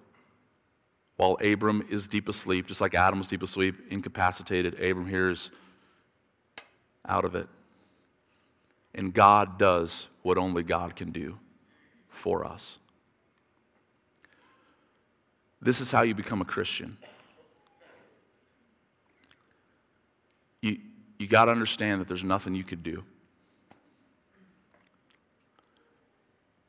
[1.16, 4.76] while Abram is deep asleep, just like Adam was deep asleep, incapacitated.
[4.76, 5.52] Abram here is
[7.08, 7.48] out of it.
[8.96, 11.38] And God does what only God can do
[12.10, 12.78] for us.
[15.62, 16.98] This is how you become a Christian.
[20.62, 20.78] You,
[21.24, 23.02] you got to understand that there's nothing you could do.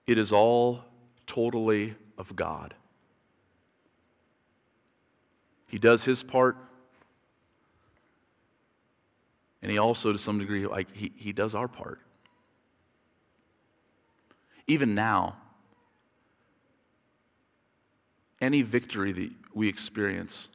[0.06, 0.84] It is all
[1.26, 2.72] totally of God.
[5.66, 6.56] He does his part,
[9.60, 11.98] and he also, to some degree, like he, he does our part.
[14.68, 15.36] Even now,
[18.40, 20.48] any victory that we experience,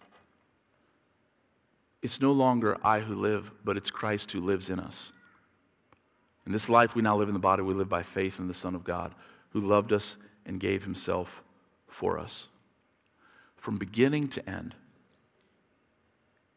[2.01, 5.11] it's no longer I who live, but it's Christ who lives in us.
[6.45, 8.53] In this life we now live in the body, we live by faith in the
[8.53, 9.13] Son of God,
[9.51, 11.43] who loved us and gave himself
[11.87, 12.47] for us.
[13.57, 14.75] From beginning to end,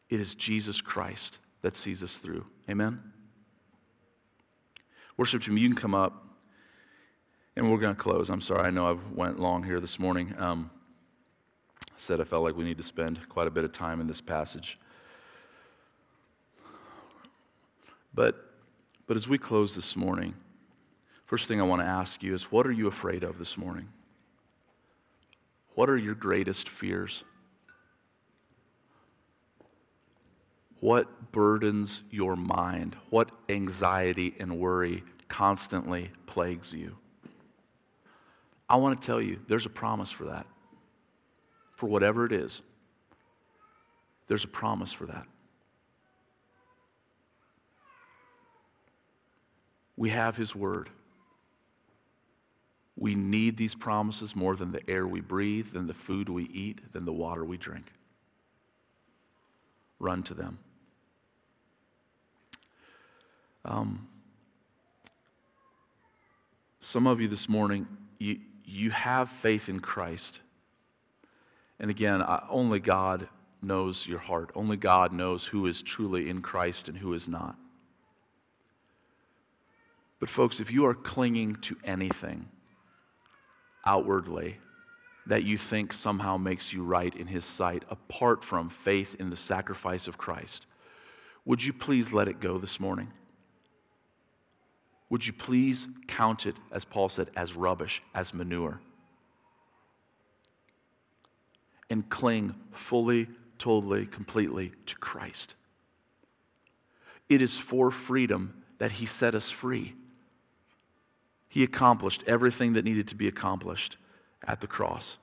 [0.09, 2.45] it is Jesus Christ that sees us through.
[2.69, 3.01] Amen?
[5.17, 6.19] Worship team, you can come up.
[7.55, 8.31] And we're going to close.
[8.31, 10.33] I'm sorry, I know I've went long here this morning.
[10.39, 10.71] Um,
[11.97, 14.21] said I felt like we need to spend quite a bit of time in this
[14.21, 14.79] passage.
[18.13, 18.35] But,
[19.07, 20.35] but as we close this morning,
[21.25, 23.87] first thing I want to ask you is what are you afraid of this morning?
[25.75, 27.23] What are your greatest fears?
[30.79, 32.95] What burdens your mind?
[33.09, 36.97] What anxiety and worry constantly plagues you?
[38.69, 40.45] I want to tell you, there's a promise for that.
[41.75, 42.61] For whatever it is,
[44.27, 45.25] there's a promise for that.
[49.95, 50.89] We have His Word.
[52.95, 56.93] We need these promises more than the air we breathe, than the food we eat,
[56.93, 57.85] than the water we drink.
[59.99, 60.59] Run to them.
[63.65, 64.07] Um,
[66.81, 67.87] some of you this morning,
[68.19, 70.41] you, you have faith in Christ.
[71.79, 73.27] And again, I, only God
[73.61, 74.51] knows your heart.
[74.53, 77.55] Only God knows who is truly in Christ and who is not.
[80.23, 82.47] But, folks, if you are clinging to anything
[83.85, 84.57] outwardly
[85.25, 89.35] that you think somehow makes you right in His sight apart from faith in the
[89.35, 90.65] sacrifice of Christ,
[91.43, 93.11] would you please let it go this morning?
[95.09, 98.79] Would you please count it, as Paul said, as rubbish, as manure?
[101.89, 103.27] And cling fully,
[103.59, 105.55] totally, completely to Christ.
[107.27, 109.95] It is for freedom that He set us free.
[111.53, 113.97] He accomplished everything that needed to be accomplished
[114.47, 115.19] at the cross.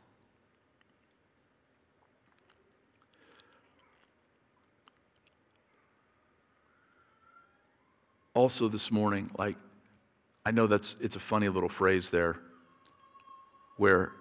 [8.33, 9.57] Also, this morning, like,
[10.47, 12.37] I know that's it's a funny little phrase there
[13.76, 14.12] where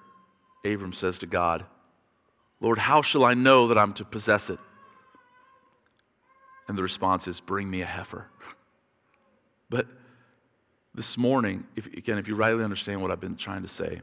[0.65, 1.63] Abram says to God,
[2.59, 4.57] Lord, how shall I know that I'm to possess it?
[6.67, 8.25] And the response is, Bring me a heifer.
[9.69, 9.85] But
[10.99, 14.01] this morning, if, again, if you rightly understand what I've been trying to say,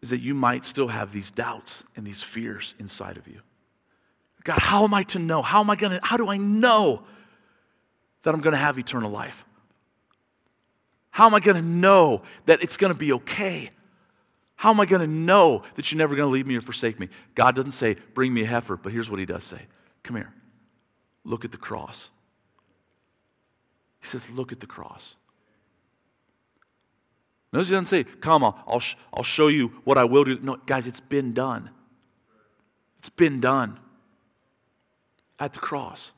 [0.00, 3.40] is that you might still have these doubts and these fears inside of you.
[4.44, 5.42] God, how am I to know?
[5.42, 7.02] How am I going to, how do I know
[8.22, 9.44] that I'm going to have eternal life?
[11.10, 13.70] How am I going to know that it's going to be okay?
[14.54, 17.00] How am I going to know that you're never going to leave me or forsake
[17.00, 17.08] me?
[17.34, 19.62] God doesn't say, bring me a heifer, but here's what he does say
[20.04, 20.32] Come here,
[21.24, 22.08] look at the cross.
[24.00, 25.16] He says, look at the cross.
[27.52, 30.38] Notice he doesn't say, Come, I'll, I'll, sh- I'll show you what I will do.
[30.42, 31.70] No, guys, it's been done.
[32.98, 33.78] It's been done
[35.38, 36.12] at the cross.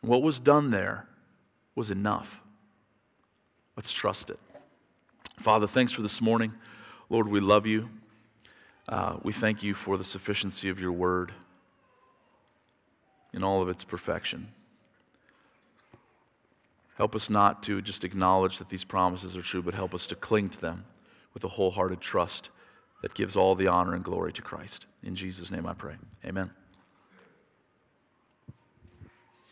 [0.00, 1.06] What was done there
[1.74, 2.40] was enough.
[3.76, 4.40] Let's trust it.
[5.40, 6.52] Father, thanks for this morning.
[7.10, 7.88] Lord, we love you.
[8.88, 11.32] Uh, we thank you for the sufficiency of your word
[13.32, 14.48] in all of its perfection.
[16.98, 20.16] Help us not to just acknowledge that these promises are true, but help us to
[20.16, 20.84] cling to them
[21.32, 22.50] with a wholehearted trust
[23.02, 24.86] that gives all the honor and glory to Christ.
[25.04, 25.94] In Jesus' name I pray.
[26.24, 26.50] Amen.